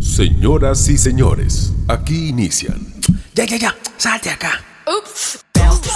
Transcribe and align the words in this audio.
Señoras 0.00 0.88
y 0.88 0.98
señores, 0.98 1.72
aquí 1.88 2.28
inician. 2.28 2.86
Ya, 3.34 3.44
ya, 3.44 3.56
ya, 3.56 3.76
salte 3.96 4.30
acá. 4.30 4.62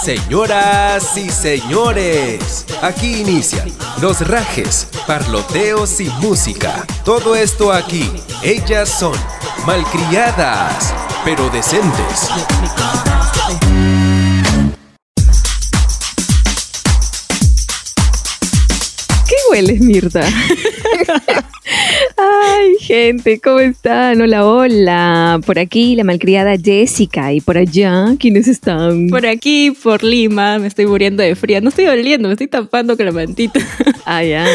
Señoras 0.03 1.15
y 1.17 1.29
señores, 1.29 2.65
aquí 2.81 3.21
inician 3.21 3.71
los 4.01 4.27
rajes, 4.27 4.87
parloteos 5.05 5.99
y 6.01 6.05
música. 6.19 6.85
Todo 7.05 7.35
esto 7.35 7.71
aquí. 7.71 8.09
Ellas 8.41 8.89
son 8.89 9.13
malcriadas, 9.65 10.93
pero 11.23 11.49
decentes. 11.49 12.29
¿Qué 19.27 19.35
hueles, 19.51 19.79
Mirta? 19.81 20.21
Ay, 22.43 22.75
gente, 22.79 23.39
¿cómo 23.39 23.59
están? 23.59 24.19
Hola, 24.19 24.45
hola. 24.45 25.39
Por 25.45 25.59
aquí 25.59 25.95
la 25.95 26.03
malcriada 26.03 26.55
Jessica 26.57 27.31
y 27.33 27.39
por 27.39 27.57
allá, 27.57 28.15
¿quiénes 28.19 28.47
están? 28.47 29.09
Por 29.09 29.27
aquí, 29.27 29.69
por 29.71 30.03
Lima, 30.03 30.57
me 30.57 30.65
estoy 30.65 30.87
muriendo 30.87 31.21
de 31.21 31.35
frío. 31.35 31.61
No 31.61 31.69
estoy 31.69 31.85
oliendo, 31.85 32.27
me 32.27 32.33
estoy 32.33 32.47
tapando 32.47 32.97
con 32.97 33.05
la 33.05 33.11
mantita. 33.11 33.59
Ah, 34.05 34.23
ya. 34.23 34.47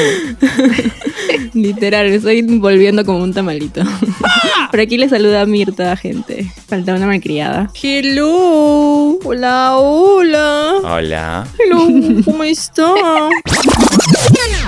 Literal, 1.54 2.08
me 2.08 2.16
estoy 2.16 2.42
volviendo 2.42 3.04
como 3.04 3.22
un 3.22 3.32
tamalito. 3.32 3.82
Por 4.70 4.80
aquí 4.80 4.98
le 4.98 5.08
saluda 5.08 5.46
Mirta, 5.46 5.96
gente. 5.96 6.50
Falta 6.66 6.94
una 6.94 7.06
malcriada. 7.06 7.70
Hello. 7.80 9.18
Hola, 9.24 9.76
hola. 9.78 10.74
Hola. 10.82 11.46
Hello, 11.58 12.22
¿cómo 12.24 12.44
está? 12.44 12.92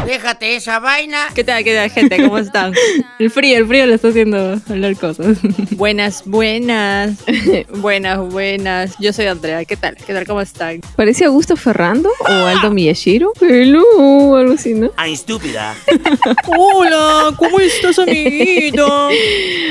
Déjate 0.07 0.57
esa 0.57 0.79
vaina. 0.79 1.27
¿Qué 1.35 1.45
tal, 1.45 1.65
qué 1.65 1.75
tal, 1.75 1.91
gente? 1.91 2.17
¿Cómo 2.23 2.39
están? 2.39 2.73
El 3.19 3.31
frío, 3.31 3.59
el 3.59 3.67
frío 3.67 3.85
le 3.87 3.95
está 3.95 4.09
haciendo 4.09 4.61
hablar 4.69 4.97
cosas. 4.97 5.39
Buenas, 5.73 6.23
buenas. 6.25 7.17
Buenas, 7.79 8.21
buenas. 8.33 8.95
Yo 9.01 9.13
soy 9.13 9.27
Andrea. 9.27 9.65
¿Qué 9.65 9.77
tal? 9.77 9.97
¿Qué 9.97 10.13
tal? 10.13 10.25
¿Cómo 10.25 10.41
están? 10.41 10.81
¿Parece 10.95 11.25
Augusto 11.25 11.57
Ferrando 11.57 12.11
o 12.21 12.33
Aldo 12.33 12.71
Miyashiro? 12.71 13.33
Hello, 13.41 14.37
algo 14.37 14.55
así, 14.55 14.75
¿no? 14.75 14.91
Ay, 14.97 15.15
estúpida. 15.15 15.75
Hola, 16.47 17.35
¿cómo 17.37 17.59
estás, 17.59 17.99
amiguito? 17.99 19.09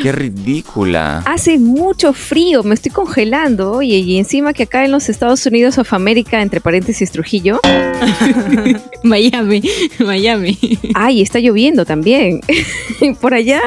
Qué 0.04 0.12
ridícula. 0.12 1.24
Hace 1.26 1.58
mucho 1.58 2.12
frío, 2.12 2.64
me 2.64 2.74
estoy 2.76 2.92
congelando. 2.92 3.72
Oye, 3.72 3.98
y 3.98 4.18
encima 4.18 4.52
que 4.52 4.64
acá 4.64 4.84
en 4.84 4.92
los 4.92 5.08
Estados 5.08 5.46
Unidos 5.46 5.78
of 5.78 5.94
América, 5.94 6.42
entre 6.42 6.60
paréntesis 6.60 7.12
Trujillo, 7.12 7.62
Miami, 9.04 9.62
Miami. 10.00 10.58
ay, 10.94 11.22
está 11.22 11.40
lloviendo 11.40 11.86
también. 11.86 12.42
Por 13.28 13.34
allá, 13.34 13.62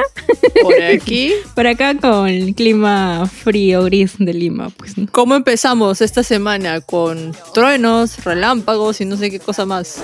Por 0.63 0.81
aquí. 0.81 1.33
Por 1.55 1.67
acá 1.67 1.95
con 1.95 2.27
el 2.27 2.55
clima 2.55 3.27
frío, 3.27 3.83
gris 3.83 4.13
de 4.17 4.33
Lima, 4.33 4.69
pues. 4.69 4.97
¿no? 4.97 5.07
¿Cómo 5.11 5.35
empezamos 5.35 6.01
esta 6.01 6.23
semana? 6.23 6.81
Con 6.81 7.35
truenos, 7.53 8.23
relámpagos 8.23 9.01
y 9.01 9.05
no 9.05 9.17
sé 9.17 9.29
qué 9.29 9.39
cosa 9.39 9.67
más. 9.67 10.01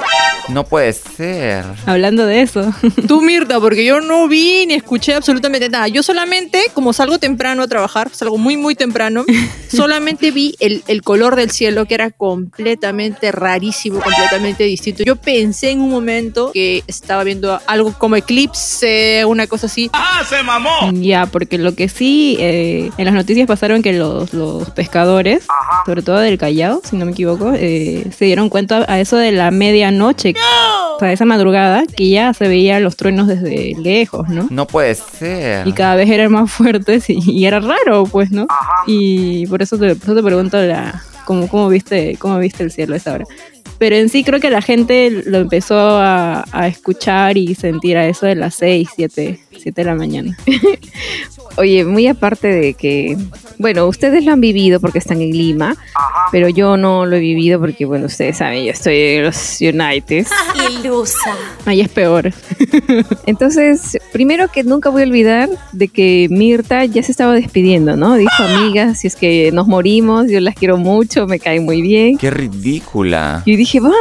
No 0.49 0.63
puede 0.63 0.93
ser. 0.93 1.65
Hablando 1.85 2.25
de 2.25 2.41
eso. 2.41 2.71
Tú, 3.07 3.21
Mirta, 3.27 3.59
porque 3.59 3.83
yo 3.83 3.99
no 3.99 4.27
vi 4.27 4.65
ni 4.65 4.75
escuché 4.75 5.13
absolutamente 5.13 5.69
nada. 5.69 5.87
Yo 5.87 6.03
solamente, 6.03 6.65
como 6.73 6.93
salgo 6.93 7.17
temprano 7.17 7.63
a 7.63 7.67
trabajar, 7.67 8.11
salgo 8.13 8.37
muy, 8.37 8.57
muy 8.57 8.75
temprano, 8.75 9.25
solamente 9.67 10.31
vi 10.31 10.55
el, 10.59 10.83
el 10.87 11.01
color 11.01 11.35
del 11.35 11.51
cielo 11.51 11.85
que 11.85 11.95
era 11.95 12.11
completamente 12.11 13.31
rarísimo, 13.31 13.99
completamente 13.99 14.63
distinto. 14.63 15.03
Yo 15.03 15.15
pensé 15.15 15.71
en 15.71 15.81
un 15.81 15.89
momento 15.89 16.51
que 16.53 16.83
estaba 16.87 17.23
viendo 17.23 17.59
algo 17.65 17.93
como 17.97 18.15
eclipse, 18.15 19.25
una 19.25 19.46
cosa 19.47 19.67
así. 19.67 19.89
Ya, 20.93 21.25
porque 21.25 21.57
lo 21.57 21.73
que 21.75 21.89
sí, 21.89 22.37
eh, 22.39 22.91
en 22.97 23.05
las 23.05 23.13
noticias 23.13 23.47
pasaron 23.47 23.81
que 23.81 23.93
los, 23.93 24.33
los 24.33 24.69
pescadores, 24.71 25.45
sobre 25.85 26.01
todo 26.01 26.17
del 26.17 26.37
Callao, 26.37 26.81
si 26.83 26.95
no 26.95 27.05
me 27.05 27.11
equivoco, 27.11 27.53
eh, 27.55 28.07
se 28.15 28.25
dieron 28.25 28.49
cuenta 28.49 28.85
a 28.87 28.99
eso 28.99 29.17
de 29.17 29.31
la 29.31 29.51
medianoche, 29.51 30.33
o 30.95 30.99
sea, 30.99 31.11
esa 31.11 31.25
madrugada, 31.25 31.83
que 31.85 32.09
ya 32.09 32.33
se 32.33 32.47
veían 32.47 32.83
los 32.83 32.95
truenos 32.95 33.27
desde 33.27 33.73
lejos, 33.81 34.27
¿no? 34.29 34.47
No 34.49 34.67
puede 34.67 34.95
ser. 34.95 35.67
Y 35.67 35.73
cada 35.73 35.95
vez 35.95 36.09
eran 36.09 36.31
más 36.31 36.51
fuertes 36.51 37.09
y, 37.09 37.19
y 37.25 37.45
era 37.45 37.59
raro, 37.59 38.05
pues, 38.05 38.31
¿no? 38.31 38.47
Y 38.85 39.47
por 39.47 39.61
eso 39.61 39.77
te, 39.77 39.95
por 39.95 40.03
eso 40.03 40.15
te 40.15 40.23
pregunto 40.23 40.61
la, 40.61 41.03
cómo, 41.25 41.47
cómo, 41.47 41.69
viste, 41.69 42.15
cómo 42.17 42.39
viste 42.39 42.63
el 42.63 42.71
cielo 42.71 42.93
a 42.93 42.97
esa 42.97 43.13
hora. 43.13 43.25
Pero 43.77 43.95
en 43.95 44.09
sí 44.09 44.23
creo 44.23 44.39
que 44.39 44.49
la 44.49 44.61
gente 44.61 45.23
lo 45.25 45.37
empezó 45.39 45.77
a, 45.77 46.45
a 46.51 46.67
escuchar 46.67 47.37
y 47.37 47.55
sentir 47.55 47.97
a 47.97 48.07
eso 48.07 48.25
de 48.25 48.35
las 48.35 48.55
6, 48.55 48.89
7, 48.95 49.39
7 49.51 49.71
de 49.81 49.85
la 49.85 49.95
mañana. 49.95 50.37
Oye, 51.57 51.83
muy 51.85 52.05
aparte 52.05 52.47
de 52.47 52.75
que, 52.75 53.17
bueno, 53.57 53.87
ustedes 53.87 54.23
lo 54.23 54.31
han 54.31 54.41
vivido 54.41 54.79
porque 54.79 54.99
están 54.99 55.23
en 55.23 55.31
Lima, 55.31 55.75
pero 56.31 56.49
yo 56.49 56.77
no 56.77 57.07
lo 57.07 57.15
he 57.15 57.19
vivido 57.19 57.59
porque, 57.59 57.85
bueno, 57.85 58.05
ustedes 58.05 58.37
saben, 58.37 58.63
yo 58.63 58.71
estoy 58.71 58.95
en 58.95 59.23
los 59.23 59.57
United. 59.59 60.27
Ahí 61.65 61.81
es 61.81 61.89
peor. 61.89 62.31
Entonces, 63.25 63.97
primero 64.11 64.49
que 64.49 64.63
nunca 64.63 64.89
voy 64.89 65.01
a 65.01 65.05
olvidar 65.05 65.49
de 65.71 65.87
que 65.87 66.27
Mirta 66.29 66.85
ya 66.85 67.01
se 67.01 67.11
estaba 67.11 67.33
despidiendo, 67.33 67.97
¿no? 67.97 68.15
Dijo, 68.15 68.43
amigas, 68.43 68.99
si 68.99 69.07
es 69.07 69.15
que 69.15 69.51
nos 69.51 69.67
morimos, 69.67 70.29
yo 70.29 70.39
las 70.39 70.53
quiero 70.53 70.77
mucho, 70.77 71.25
me 71.25 71.39
caen 71.39 71.65
muy 71.65 71.81
bien. 71.81 72.19
Qué 72.19 72.29
ridícula. 72.29 73.41
Y 73.45 73.55
dije, 73.67 73.79
va. 73.81 73.91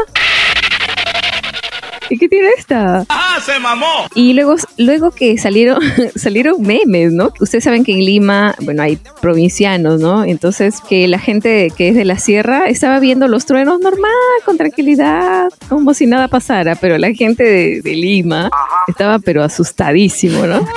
¿Y 2.08 2.18
qué 2.18 2.28
tiene 2.28 2.50
esta? 2.56 3.04
¡Ah, 3.08 3.40
se 3.44 3.58
mamó! 3.58 4.06
Y 4.14 4.32
luego, 4.34 4.54
luego 4.76 5.10
que 5.10 5.36
salieron, 5.38 5.80
salieron 6.14 6.62
memes, 6.62 7.12
¿no? 7.12 7.32
Ustedes 7.40 7.64
saben 7.64 7.82
que 7.82 7.90
en 7.90 8.04
Lima, 8.04 8.54
bueno, 8.60 8.84
hay 8.84 8.96
provincianos, 9.20 10.00
¿no? 10.00 10.24
Entonces, 10.24 10.80
que 10.88 11.08
la 11.08 11.18
gente 11.18 11.72
que 11.76 11.88
es 11.88 11.96
de 11.96 12.04
la 12.04 12.16
sierra 12.16 12.66
estaba 12.68 13.00
viendo 13.00 13.26
los 13.26 13.44
truenos 13.44 13.80
normal, 13.80 14.12
con 14.44 14.56
tranquilidad, 14.56 15.48
como 15.68 15.94
si 15.94 16.06
nada 16.06 16.28
pasara, 16.28 16.76
pero 16.76 16.96
la 16.96 17.12
gente 17.12 17.42
de, 17.42 17.80
de 17.82 17.96
Lima 17.96 18.50
estaba 18.86 19.18
pero 19.18 19.42
asustadísimo, 19.42 20.46
¿no? 20.46 20.64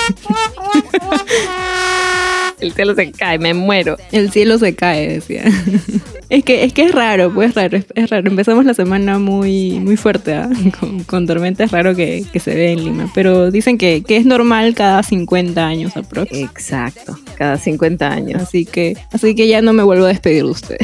El 2.59 2.73
cielo 2.73 2.95
se 2.95 3.11
cae, 3.11 3.37
me 3.37 3.53
muero. 3.53 3.97
El 4.11 4.31
cielo 4.31 4.57
se 4.57 4.75
cae, 4.75 5.07
decía. 5.07 5.43
Es 6.29 6.43
que, 6.43 6.63
es 6.63 6.73
que 6.73 6.83
es 6.83 6.91
raro, 6.91 7.33
pues 7.33 7.55
raro, 7.55 7.75
es, 7.77 7.87
es 7.95 8.09
raro. 8.09 8.29
Empezamos 8.29 8.63
la 8.63 8.75
semana 8.75 9.17
muy, 9.17 9.79
muy 9.79 9.97
fuerte, 9.97 10.35
¿ah? 10.35 10.49
con, 10.79 11.03
con 11.03 11.25
tormenta, 11.25 11.63
es 11.63 11.71
raro 11.71 11.95
que, 11.95 12.23
que 12.31 12.39
se 12.39 12.53
ve 12.53 12.71
en 12.71 12.83
Lima. 12.83 13.11
Pero 13.15 13.49
dicen 13.49 13.79
que, 13.79 14.03
que 14.03 14.17
es 14.17 14.25
normal 14.25 14.75
cada 14.75 15.01
50 15.01 15.65
años 15.65 15.97
aproximadamente. 15.97 16.59
Exacto, 16.59 17.17
cada 17.35 17.57
50 17.57 18.11
años. 18.11 18.41
Así 18.43 18.65
que, 18.65 18.95
así 19.11 19.33
que 19.33 19.47
ya 19.47 19.63
no 19.63 19.73
me 19.73 19.81
vuelvo 19.81 20.05
a 20.05 20.09
despedir 20.09 20.43
de 20.43 20.51
usted. 20.51 20.77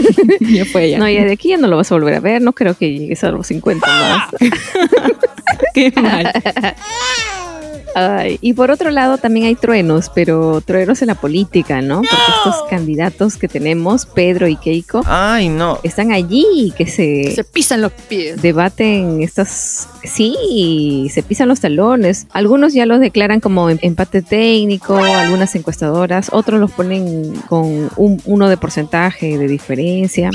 ya 0.40 0.64
fue 0.64 0.90
ya. 0.90 0.98
No, 0.98 1.08
ya 1.08 1.24
de 1.24 1.32
aquí 1.32 1.50
ya 1.50 1.58
no 1.58 1.68
lo 1.68 1.76
vas 1.76 1.92
a 1.92 1.94
volver 1.94 2.14
a 2.14 2.20
ver, 2.20 2.42
no 2.42 2.52
creo 2.52 2.74
que 2.74 2.92
llegues 2.92 3.22
a 3.22 3.30
los 3.30 3.46
50 3.46 3.86
más. 3.86 4.30
Qué 5.74 5.92
mal. 5.92 6.32
Ay, 7.94 8.38
y 8.40 8.52
por 8.52 8.70
otro 8.70 8.90
lado 8.90 9.18
también 9.18 9.46
hay 9.46 9.54
truenos, 9.54 10.10
pero 10.14 10.60
truenos 10.60 11.00
en 11.02 11.08
la 11.08 11.14
política, 11.14 11.80
¿no? 11.82 11.96
Porque 11.96 12.32
estos 12.38 12.68
candidatos 12.70 13.36
que 13.36 13.48
tenemos, 13.48 14.06
Pedro 14.06 14.46
y 14.48 14.56
Keiko, 14.56 15.02
Ay, 15.06 15.48
no. 15.48 15.78
están 15.82 16.12
allí 16.12 16.72
que 16.76 16.86
se, 16.86 17.32
Se 17.34 17.44
pisan 17.44 17.80
los 17.82 17.92
pies. 17.92 18.40
debaten 18.40 19.22
estas... 19.22 19.88
Sí, 20.04 21.08
se 21.12 21.22
pisan 21.22 21.48
los 21.48 21.60
talones. 21.60 22.26
Algunos 22.32 22.72
ya 22.72 22.86
los 22.86 23.00
declaran 23.00 23.40
como 23.40 23.68
em- 23.70 23.78
empate 23.82 24.22
técnico, 24.22 24.96
algunas 24.96 25.54
encuestadoras, 25.54 26.28
otros 26.32 26.60
los 26.60 26.70
ponen 26.70 27.32
con 27.48 27.90
un 27.96 28.22
uno 28.24 28.48
de 28.48 28.56
porcentaje 28.56 29.36
de 29.38 29.48
diferencia. 29.48 30.30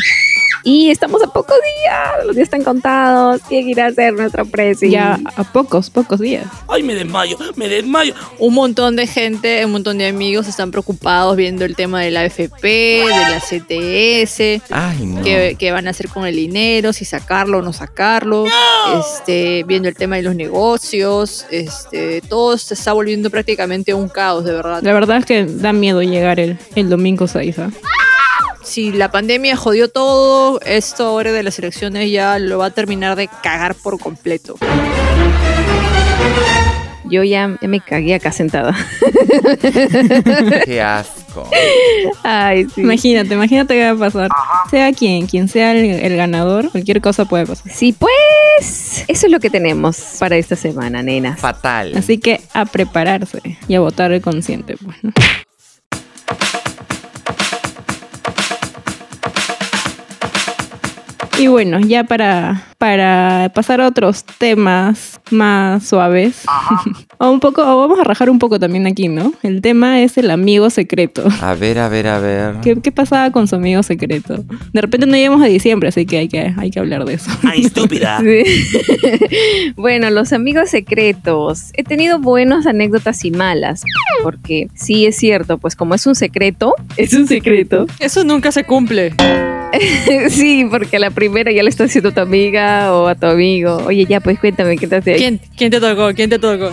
Y 0.64 0.90
estamos 0.92 1.22
a 1.22 1.28
pocos 1.28 1.58
días, 1.82 2.26
los 2.26 2.36
días 2.36 2.46
están 2.46 2.64
contados. 2.64 3.42
¿Quién 3.50 3.68
irá 3.68 3.88
a 3.88 3.92
ser 3.92 4.14
nuestro 4.14 4.46
precio? 4.46 4.90
Ya 4.90 5.20
a 5.36 5.44
pocos, 5.44 5.90
pocos 5.90 6.20
días. 6.20 6.46
¡Ay, 6.70 6.84
me 6.84 6.96
desmayo! 6.96 7.38
¡Me 7.56 7.68
desmayo! 7.68 8.14
un 8.40 8.54
montón 8.54 8.96
de 8.96 9.06
gente, 9.08 9.66
un 9.66 9.74
montón 9.74 9.98
de 9.98 10.08
amigos 10.08 10.48
están 10.48 10.72
preocupados 10.72 11.36
viendo 11.36 11.66
el 11.66 11.76
tema 11.76 12.02
de 12.02 12.12
la 12.12 12.22
AFP, 12.22 12.64
de 12.64 13.06
la 13.08 13.40
CTS, 13.40 14.64
Ay, 14.70 15.06
no. 15.06 15.22
qué, 15.22 15.56
qué 15.60 15.72
van 15.72 15.88
a 15.88 15.90
hacer 15.90 16.08
con 16.08 16.26
el 16.26 16.36
dinero, 16.36 16.94
si 16.94 17.06
sacarlo 17.06 17.60
o 17.60 17.62
no 17.62 17.74
sacarlo, 17.74 18.46
este, 19.00 19.64
viendo 19.66 19.90
el 19.90 19.96
tema 19.96 20.16
de 20.16 20.24
los 20.24 20.36
negocios, 20.36 21.46
este, 21.52 22.22
todo 22.22 22.58
se 22.58 22.74
está 22.74 22.94
volviendo 22.94 23.30
prácticamente 23.30 23.94
un 23.94 24.08
caos, 24.08 24.46
de 24.46 24.54
verdad. 24.54 24.82
La 24.82 24.94
verdad 24.94 25.18
es 25.18 25.26
que 25.26 25.46
da 25.46 25.74
miedo 25.74 26.02
llegar 26.02 26.40
el, 26.40 26.58
el 26.76 26.90
domingo 26.90 27.28
6, 27.28 27.60
¿ah? 27.60 27.72
Si 28.74 28.92
la 28.92 29.12
pandemia 29.12 29.56
jodió 29.56 29.88
todo, 29.88 30.60
esto 30.62 31.06
ahora 31.06 31.32
de 31.32 31.44
las 31.44 31.60
elecciones 31.60 32.10
ya 32.10 32.40
lo 32.40 32.58
va 32.58 32.66
a 32.66 32.70
terminar 32.72 33.16
de 33.16 33.30
cagar 33.44 33.76
por 33.76 34.00
completo. 34.00 34.56
Yo 37.06 37.24
ya, 37.24 37.56
ya 37.62 37.68
me 37.68 37.82
cagué 37.82 38.16
acá 38.16 38.32
sentada. 38.32 38.76
Qué 40.66 40.82
asco. 40.82 41.48
Ay, 42.24 42.66
sí. 42.74 42.82
Imagínate, 42.82 43.36
imagínate 43.36 43.76
qué 43.76 43.92
va 43.92 44.08
a 44.08 44.10
pasar. 44.10 44.32
Sea 44.72 44.92
quien, 44.92 45.28
quien 45.28 45.48
sea 45.48 45.74
el, 45.74 45.86
el 45.86 46.18
ganador, 46.18 46.72
cualquier 46.72 47.00
cosa 47.00 47.26
puede 47.26 47.46
pasar. 47.46 47.72
Sí, 47.72 47.94
pues 47.94 49.06
eso 49.08 49.28
es 49.28 49.32
lo 49.32 49.40
que 49.40 49.52
tenemos 49.52 50.16
para 50.20 50.36
esta 50.36 50.56
semana, 50.56 51.04
nenas. 51.04 51.40
Fatal. 51.40 51.96
Así 51.96 52.18
que 52.18 52.42
a 52.56 52.66
prepararse 52.66 53.40
y 53.68 53.76
a 53.76 53.82
votar 53.82 54.20
consciente, 54.22 54.78
pues, 54.78 54.98
¿no? 55.04 55.12
Y 61.40 61.48
bueno, 61.48 61.80
ya 61.80 62.04
para, 62.04 62.64
para 62.78 63.52
pasar 63.56 63.82
a 63.82 63.88
otros 63.88 64.24
temas 64.24 65.20
más 65.32 65.84
suaves, 65.84 66.44
o 67.18 67.32
un 67.32 67.40
poco, 67.40 67.64
o 67.64 67.80
vamos 67.80 68.00
a 68.00 68.04
rajar 68.04 68.30
un 68.30 68.38
poco 68.38 68.60
también 68.60 68.86
aquí, 68.86 69.08
¿no? 69.08 69.34
El 69.42 69.62
tema 69.62 70.02
es 70.02 70.18
el 70.18 70.30
amigo 70.30 70.70
secreto. 70.70 71.24
A 71.42 71.56
ver, 71.56 71.80
a 71.80 71.90
ver, 71.90 72.08
a 72.08 72.20
ver. 72.20 72.56
¿Qué, 72.62 72.80
qué 72.82 72.92
pasaba 72.92 73.32
con 73.32 73.48
su 73.48 73.56
amigo 73.56 73.82
secreto? 73.82 74.44
De 74.74 74.82
repente 74.82 75.08
no 75.08 75.16
llegamos 75.16 75.42
a 75.42 75.48
diciembre, 75.48 75.90
así 75.90 76.06
que 76.06 76.20
hay 76.20 76.28
que, 76.28 76.54
hay 76.56 76.70
que 76.70 76.80
hablar 76.80 77.04
de 77.06 77.16
eso. 77.16 77.32
Ay, 77.44 77.66
estúpida. 77.66 78.22
Sí. 78.24 78.44
bueno, 79.76 80.10
los 80.10 80.34
amigos 80.34 80.70
secretos. 80.70 81.72
He 81.74 81.84
tenido 81.84 82.20
buenas 82.20 82.66
anécdotas 82.66 83.26
y 83.26 83.32
malas. 83.32 83.84
Porque 84.22 84.68
sí 84.76 85.06
es 85.06 85.18
cierto, 85.18 85.58
pues 85.58 85.76
como 85.76 85.96
es 85.96 86.06
un 86.08 86.16
secreto, 86.16 86.74
es 86.96 87.14
un 87.14 87.28
secreto. 87.28 87.88
Eso 88.00 88.24
nunca 88.24 88.52
se 88.52 88.64
cumple. 88.64 89.14
sí, 90.30 90.68
porque 90.70 90.98
a 90.98 91.00
la 91.00 91.10
primera 91.12 91.52
ya 91.52 91.64
le 91.64 91.70
estás 91.70 91.90
haciendo 91.90 92.10
a 92.10 92.14
tu 92.14 92.22
amiga 92.22 92.94
o 92.94 93.08
a 93.08 93.16
tu 93.16 93.26
amigo. 93.26 93.78
Oye, 93.86 94.06
ya, 94.06 94.20
pues 94.20 94.40
cuéntame, 94.40 94.78
¿qué 94.78 94.88
te 94.88 94.98
hace? 94.98 95.16
¿Quién, 95.16 95.40
¿Quién 95.58 95.72
te 95.72 95.80
tocó? 95.80 96.12
¿Quién 96.14 96.30
te 96.30 96.40
tocó? 96.40 96.72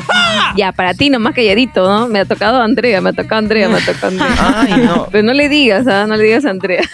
Ya, 0.56 0.72
para 0.72 0.94
ti 0.94 1.10
nomás 1.10 1.34
calladito, 1.34 1.86
¿no? 1.88 2.08
Me 2.08 2.20
ha 2.20 2.24
tocado 2.24 2.60
Andrea, 2.60 3.00
me 3.00 3.10
ha 3.10 3.12
tocado 3.12 3.38
Andrea, 3.38 3.68
me 3.68 3.78
ha 3.78 3.84
tocado 3.84 4.08
Andrea. 4.08 4.36
Ay, 4.68 4.82
no. 4.84 5.06
Pero 5.10 5.24
no 5.24 5.32
le 5.32 5.48
digas, 5.48 5.86
¿ah? 5.86 6.06
No 6.06 6.16
le 6.16 6.24
digas 6.24 6.44
a 6.44 6.50
Andrea. 6.50 6.82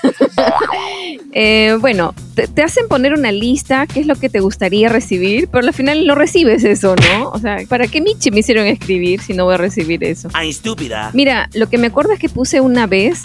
Eh, 1.38 1.76
bueno, 1.82 2.14
te, 2.34 2.48
te 2.48 2.62
hacen 2.62 2.88
poner 2.88 3.12
una 3.12 3.30
lista, 3.30 3.86
qué 3.86 4.00
es 4.00 4.06
lo 4.06 4.14
que 4.14 4.30
te 4.30 4.40
gustaría 4.40 4.88
recibir, 4.88 5.48
pero 5.48 5.66
al 5.66 5.74
final 5.74 6.06
no 6.06 6.14
recibes 6.14 6.64
eso, 6.64 6.96
¿no? 6.96 7.28
O 7.28 7.38
sea, 7.38 7.58
¿para 7.68 7.88
qué 7.88 8.00
Michi 8.00 8.30
me 8.30 8.40
hicieron 8.40 8.66
escribir 8.66 9.20
si 9.20 9.34
no 9.34 9.44
voy 9.44 9.52
a 9.52 9.58
recibir 9.58 10.02
eso? 10.02 10.30
Ay, 10.32 10.48
estúpida. 10.48 11.10
Mira, 11.12 11.50
lo 11.52 11.68
que 11.68 11.76
me 11.76 11.88
acuerdo 11.88 12.12
es 12.12 12.18
que 12.18 12.30
puse 12.30 12.62
una 12.62 12.86
vez 12.86 13.22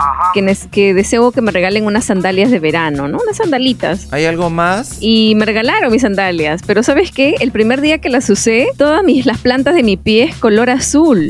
que 0.74 0.94
deseo 0.94 1.32
que 1.32 1.40
me 1.40 1.54
regalen 1.54 1.86
unas 1.86 2.04
sandalias 2.04 2.52
de 2.52 2.60
verano, 2.60 2.71
¿no? 2.72 3.20
Unas 3.22 3.38
sandalitas. 3.38 4.08
¿Hay 4.12 4.26
algo 4.26 4.50
más? 4.50 4.98
Y 5.00 5.36
me 5.36 5.46
regalaron 5.46 5.92
mis 5.92 6.02
sandalias, 6.02 6.62
pero 6.66 6.84
¿sabes 6.84 7.12
qué? 7.12 7.36
El 7.40 7.52
primer 7.52 7.82
día 7.82 8.00
que 8.00 8.10
las 8.10 8.30
usé, 8.30 8.68
todas 8.78 9.04
mis, 9.04 9.26
las 9.26 9.40
plantas 9.40 9.76
de 9.76 9.84
mi 9.84 9.98
pie 9.98 10.24
es 10.24 10.36
color 10.36 10.70
azul. 10.70 11.28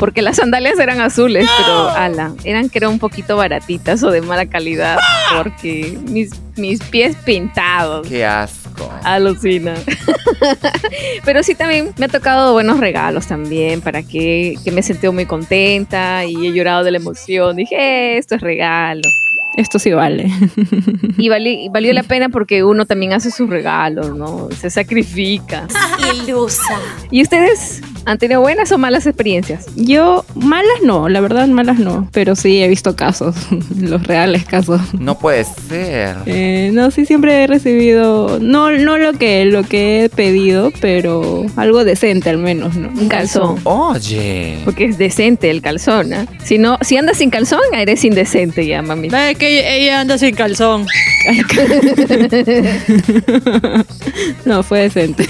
Porque 0.00 0.22
las 0.22 0.36
sandalias 0.36 0.78
eran 0.78 1.00
azules, 1.00 1.48
pero 1.58 1.88
ala, 1.90 2.32
eran 2.44 2.68
que 2.68 2.78
eran 2.78 2.90
un 2.90 2.98
poquito 2.98 3.36
baratitas 3.36 4.02
o 4.02 4.10
de 4.10 4.20
mala 4.20 4.46
calidad, 4.46 4.98
porque 5.36 5.96
mis, 6.08 6.30
mis 6.56 6.82
pies 6.82 7.16
pintados. 7.24 8.06
Qué 8.06 8.24
asco. 8.24 8.90
Alucina. 9.02 9.74
Pero 11.24 11.42
sí 11.42 11.54
también 11.56 11.92
me 11.96 12.06
ha 12.06 12.08
tocado 12.08 12.52
buenos 12.52 12.78
regalos 12.78 13.26
también, 13.26 13.80
para 13.80 14.02
que, 14.04 14.54
que 14.62 14.70
me 14.70 14.80
he 14.80 14.82
sentido 14.84 15.12
muy 15.12 15.26
contenta 15.26 16.24
y 16.24 16.46
he 16.46 16.52
llorado 16.52 16.84
de 16.84 16.92
la 16.92 16.98
emoción. 16.98 17.56
Dije, 17.56 17.74
"Eh, 17.76 18.18
esto 18.18 18.36
es 18.36 18.40
regalo. 18.40 19.02
Esto 19.58 19.78
sí 19.80 19.90
vale. 19.90 20.30
Y, 21.18 21.28
vali- 21.28 21.64
y 21.64 21.68
valió 21.68 21.92
la 21.92 22.04
pena 22.04 22.28
porque 22.28 22.62
uno 22.62 22.86
también 22.86 23.12
hace 23.12 23.30
sus 23.32 23.50
regalos, 23.50 24.14
¿no? 24.16 24.48
Se 24.56 24.70
sacrifica. 24.70 25.66
Ilusa. 26.14 26.78
¿Y 27.10 27.22
ustedes 27.22 27.82
han 28.04 28.18
tenido 28.18 28.40
buenas 28.40 28.72
o 28.72 28.78
malas 28.78 29.06
experiencias? 29.06 29.66
Yo, 29.76 30.24
malas 30.34 30.82
no, 30.82 31.08
la 31.08 31.20
verdad, 31.20 31.46
malas 31.48 31.78
no. 31.78 32.08
Pero 32.12 32.36
sí 32.36 32.62
he 32.62 32.68
visto 32.68 32.96
casos, 32.96 33.36
los 33.80 34.02
reales 34.06 34.44
casos. 34.44 34.80
No 34.94 35.18
puede 35.18 35.44
ser. 35.44 36.16
Eh, 36.26 36.70
no, 36.72 36.90
sí 36.90 37.06
siempre 37.06 37.44
he 37.44 37.46
recibido, 37.46 38.38
no, 38.40 38.70
no 38.72 38.98
lo 38.98 39.12
que, 39.12 39.44
lo 39.44 39.62
que 39.62 40.04
he 40.04 40.08
pedido, 40.08 40.72
pero 40.80 41.46
algo 41.56 41.84
decente 41.84 42.30
al 42.30 42.38
menos, 42.38 42.76
¿no? 42.76 42.88
Un 42.88 43.08
calzón. 43.08 43.58
Oye. 43.64 44.58
Porque 44.64 44.86
es 44.86 44.98
decente 44.98 45.50
el 45.50 45.62
calzón, 45.62 46.12
¿ah? 46.12 46.26
Si 46.44 46.58
no, 46.58 46.78
si 46.82 46.96
andas 46.96 47.18
sin 47.18 47.30
calzón, 47.30 47.60
eres 47.72 48.04
indecente 48.04 48.66
ya, 48.66 48.82
mami. 48.82 49.10
¿Sabes 49.10 49.36
que 49.38 49.76
ella 49.76 50.00
anda 50.00 50.18
sin 50.18 50.34
calzón? 50.34 50.86
No, 54.44 54.62
fue 54.62 54.82
decente. 54.82 55.26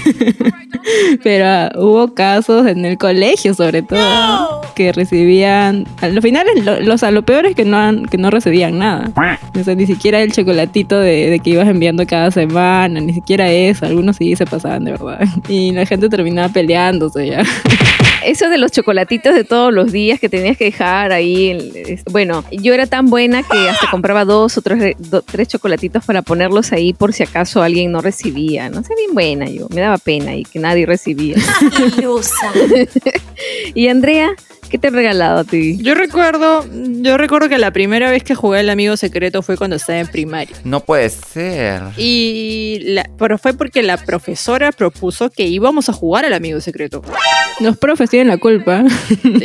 Pero 1.23 1.45
ah, 1.45 1.71
hubo 1.75 2.13
casos 2.13 2.58
en 2.67 2.85
el 2.85 2.97
colegio, 2.97 3.53
sobre 3.53 3.81
todo, 3.81 4.61
que 4.75 4.91
recibían. 4.91 5.85
A 6.01 6.07
lo 6.09 6.21
final, 6.21 6.45
lo, 6.63 6.79
lo- 6.79 6.93
o 6.93 6.97
sea, 6.97 7.11
lo 7.11 7.23
peor 7.23 7.45
es 7.45 7.55
que 7.55 7.65
no, 7.65 7.77
han- 7.77 8.05
que 8.05 8.17
no 8.17 8.29
recibían 8.29 8.77
nada. 8.79 9.11
O 9.59 9.63
sea, 9.63 9.75
ni 9.75 9.85
siquiera 9.85 10.21
el 10.21 10.31
chocolatito 10.31 10.99
de, 10.99 11.29
de 11.29 11.39
que 11.39 11.51
ibas 11.51 11.67
enviando 11.67 12.05
cada 12.07 12.31
semana, 12.31 12.99
ni 13.01 13.13
siquiera 13.13 13.49
eso. 13.51 13.85
Algunos 13.85 14.17
sí 14.17 14.35
se 14.35 14.45
pasaban 14.45 14.83
de 14.85 14.91
verdad. 14.91 15.19
Y 15.49 15.71
la 15.71 15.85
gente 15.85 16.09
terminaba 16.09 16.49
peleándose 16.49 17.27
ya. 17.27 17.43
Eso 18.25 18.49
de 18.49 18.57
los 18.57 18.71
chocolatitos 18.73 19.33
de 19.33 19.45
todos 19.45 19.73
los 19.73 19.93
días 19.93 20.19
que 20.19 20.27
tenías 20.27 20.57
que 20.57 20.65
dejar 20.65 21.13
ahí. 21.13 21.57
bueno, 22.11 22.43
yo 22.51 22.73
era 22.73 22.85
tan 22.85 23.05
buena 23.09 23.43
que 23.43 23.69
hasta 23.69 23.89
compraba 23.89 24.25
dos 24.25 24.57
o 24.57 24.61
tres, 24.61 24.95
do- 24.99 25.21
tres 25.21 25.47
chocolatitos 25.47 26.03
para 26.05 26.21
ponerlos 26.21 26.73
ahí 26.73 26.91
por 26.91 27.13
si 27.13 27.23
acaso 27.23 27.63
alguien 27.63 27.93
no 27.93 28.01
recibía. 28.01 28.69
No 28.69 28.83
sé, 28.83 28.93
bien 28.97 29.13
buena 29.13 29.45
yo. 29.45 29.67
Me 29.73 29.79
daba 29.79 29.97
pena 29.97 30.35
y 30.35 30.43
que 30.43 30.59
nadie 30.59 30.85
recibía. 30.85 31.37
Ilusa. 31.97 32.48
y 33.73 33.87
Andrea, 33.87 34.29
¿qué 34.69 34.77
te 34.77 34.87
he 34.87 34.91
regalado 34.91 35.39
a 35.39 35.43
ti? 35.43 35.77
Yo 35.81 35.93
recuerdo, 35.95 36.65
yo 36.73 37.17
recuerdo 37.17 37.49
que 37.49 37.57
la 37.57 37.71
primera 37.71 38.11
vez 38.11 38.23
que 38.23 38.35
jugué 38.35 38.59
al 38.59 38.69
amigo 38.69 38.97
secreto 38.97 39.41
fue 39.41 39.57
cuando 39.57 39.75
estaba 39.75 39.99
en 39.99 40.07
primaria. 40.07 40.55
No 40.63 40.81
puede 40.81 41.09
ser. 41.09 41.81
Y 41.97 42.79
la- 42.83 43.09
pero 43.17 43.37
fue 43.37 43.53
porque 43.53 43.83
la 43.83 43.97
profesora 43.97 44.71
propuso 44.71 45.29
que 45.29 45.47
íbamos 45.47 45.89
a 45.89 45.93
jugar 45.93 46.25
al 46.25 46.33
amigo 46.33 46.61
secreto. 46.61 47.01
Los 47.59 47.77
profes 47.77 48.09
tienen 48.09 48.29
la 48.29 48.37
culpa. 48.37 48.83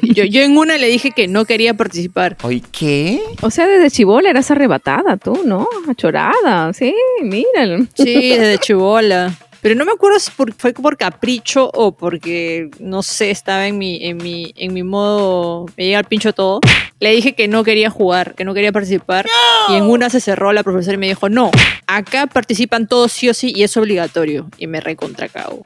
Yo, 0.03 0.23
yo 0.25 0.43
en 0.43 0.57
una 0.57 0.79
le 0.79 0.87
dije 0.87 1.11
que 1.11 1.27
no 1.27 1.45
quería 1.47 1.75
participar. 1.75 2.37
Oye, 2.43 2.63
¿qué? 2.71 3.21
O 3.41 3.51
sea, 3.51 3.67
desde 3.67 3.91
chivola 3.91 4.31
eras 4.31 4.51
arrebatada 4.53 5.17
tú, 5.17 5.41
¿no? 5.45 5.69
Achorada. 5.89 6.73
Sí, 6.75 6.95
míralo. 7.23 7.87
Sí, 7.95 8.31
desde 8.31 8.59
chivola. 8.59 9.35
Pero 9.65 9.77
no 9.77 9.87
me 9.87 9.93
acuerdo 9.93 10.19
si 10.19 10.31
fue 10.31 10.75
por 10.75 10.99
capricho 10.99 11.71
o 11.73 11.93
porque, 11.93 12.69
no 12.81 13.03
sé, 13.03 13.31
estaba 13.31 13.67
en 13.67 13.79
mi, 13.79 14.05
en 14.05 14.19
mi, 14.19 14.53
en 14.57 14.75
mi 14.75 14.83
modo, 14.83 15.65
me 15.79 15.87
llega 15.87 16.01
el 16.01 16.05
pincho 16.05 16.35
todo. 16.35 16.61
Le 17.01 17.13
dije 17.13 17.35
que 17.35 17.49
no 17.49 17.65
quería 17.65 17.89
jugar, 17.89 18.35
que 18.35 18.45
no 18.45 18.53
quería 18.53 18.73
participar. 18.73 19.25
Y 19.71 19.77
en 19.77 19.85
una 19.85 20.11
se 20.11 20.21
cerró 20.21 20.53
la 20.53 20.65
profesora 20.65 20.97
y 20.97 20.99
me 20.99 21.09
dijo, 21.09 21.31
no, 21.31 21.51
acá 21.87 22.27
participan 22.27 22.87
todos 22.87 23.11
sí 23.11 23.31
o 23.31 23.33
sí 23.33 23.55
y 23.57 23.63
es 23.63 23.75
obligatorio. 23.79 24.51
Y 24.59 24.67
me 24.67 24.83
recontracago. 24.83 25.65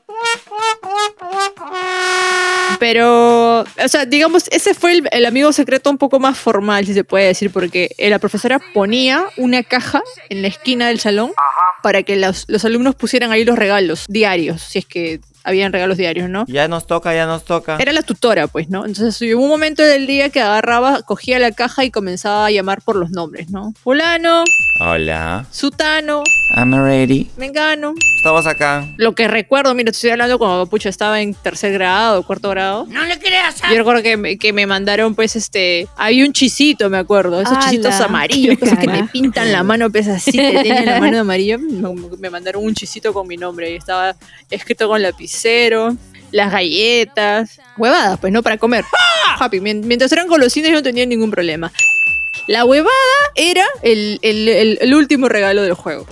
Pero, 2.78 3.60
o 3.60 3.88
sea, 3.88 4.06
digamos, 4.06 4.48
ese 4.50 4.74
fue 4.74 4.92
el, 4.92 5.08
el 5.12 5.26
amigo 5.26 5.52
secreto 5.52 5.90
un 5.90 5.98
poco 5.98 6.20
más 6.20 6.38
formal, 6.38 6.86
si 6.86 6.94
se 6.94 7.04
puede 7.04 7.26
decir, 7.26 7.50
porque 7.50 7.94
eh, 7.98 8.10
la 8.10 8.18
profesora 8.18 8.60
ponía 8.74 9.24
una 9.36 9.62
caja 9.62 10.02
en 10.28 10.42
la 10.42 10.48
esquina 10.48 10.88
del 10.88 11.00
salón 11.00 11.32
para 11.82 12.02
que 12.02 12.16
los, 12.16 12.44
los 12.48 12.64
alumnos 12.64 12.94
pusieran 12.94 13.32
ahí 13.32 13.44
los 13.44 13.58
regalos 13.58 14.06
diarios, 14.08 14.62
si 14.62 14.78
es 14.78 14.86
que 14.86 15.20
habían 15.48 15.72
regalos 15.72 15.96
diarios, 15.96 16.28
¿no? 16.28 16.44
Ya 16.46 16.68
nos 16.68 16.86
toca, 16.86 17.14
ya 17.14 17.26
nos 17.26 17.44
toca. 17.44 17.76
Era 17.78 17.92
la 17.92 18.02
tutora, 18.02 18.46
pues, 18.46 18.68
¿no? 18.68 18.84
Entonces 18.84 19.20
hubo 19.34 19.42
un 19.42 19.48
momento 19.48 19.82
del 19.82 20.06
día 20.06 20.28
que 20.30 20.40
agarraba, 20.40 21.02
cogía 21.02 21.38
la 21.38 21.52
caja 21.52 21.84
y 21.84 21.90
comenzaba 21.90 22.46
a 22.46 22.50
llamar 22.50 22.82
por 22.82 22.96
los 22.96 23.10
nombres, 23.10 23.50
¿no? 23.50 23.72
Fulano, 23.82 24.44
Hola. 24.80 25.44
Sutano, 25.50 26.22
I'm 26.56 26.72
ready. 26.72 27.28
Mengano. 27.36 27.94
Estamos 28.16 28.46
acá. 28.46 28.86
Lo 28.96 29.12
que 29.12 29.26
recuerdo, 29.26 29.74
mira, 29.74 29.90
te 29.90 29.96
estoy 29.96 30.10
hablando 30.10 30.38
cuando 30.38 30.66
Pucha 30.66 30.88
estaba 30.88 31.20
en 31.20 31.34
tercer 31.34 31.72
grado, 31.72 32.22
cuarto 32.22 32.50
grado. 32.50 32.86
No 32.88 33.04
le 33.04 33.18
creas 33.18 33.62
a... 33.64 33.70
Yo 33.70 33.78
recuerdo 33.78 34.02
que 34.04 34.16
me, 34.16 34.38
que 34.38 34.52
me 34.52 34.66
mandaron, 34.66 35.16
pues, 35.16 35.34
este. 35.34 35.88
Había 35.96 36.24
un 36.24 36.32
chisito, 36.32 36.88
me 36.90 36.98
acuerdo. 36.98 37.40
Esos 37.40 37.54
¡Hala! 37.54 37.64
chisitos 37.64 38.00
amarillos, 38.00 38.54
¡Qué 38.54 38.60
cosas 38.60 38.78
que 38.78 38.86
te 38.86 39.04
pintan 39.12 39.50
la 39.50 39.64
mano, 39.64 39.90
pues 39.90 40.06
así, 40.06 40.32
te 40.32 40.62
tienen 40.62 40.86
la 40.86 41.00
mano 41.00 41.14
de 41.14 41.20
amarillo. 41.20 41.58
Me, 41.68 42.16
me 42.18 42.30
mandaron 42.30 42.64
un 42.64 42.74
chisito 42.74 43.12
con 43.12 43.26
mi 43.26 43.36
nombre. 43.36 43.72
Y 43.72 43.76
estaba 43.76 44.14
escrito 44.50 44.88
con 44.88 45.02
lapicero, 45.38 45.96
las 46.32 46.50
galletas, 46.52 47.60
huevadas, 47.76 48.18
pues, 48.20 48.32
¿no? 48.32 48.42
Para 48.42 48.58
comer. 48.58 48.84
Happy. 49.38 49.60
Mien- 49.60 49.86
Mientras 49.86 50.10
eran 50.12 50.26
golosinas, 50.26 50.70
yo 50.70 50.76
no 50.76 50.82
tenía 50.82 51.06
ningún 51.06 51.30
problema. 51.30 51.72
La 52.48 52.64
huevada 52.64 52.90
era 53.36 53.64
el, 53.82 54.18
el- 54.22 54.48
el- 54.48 54.78
el 54.80 54.94
último 54.94 55.28
regalo 55.28 55.62
del 55.62 55.74
juego. 55.74 56.06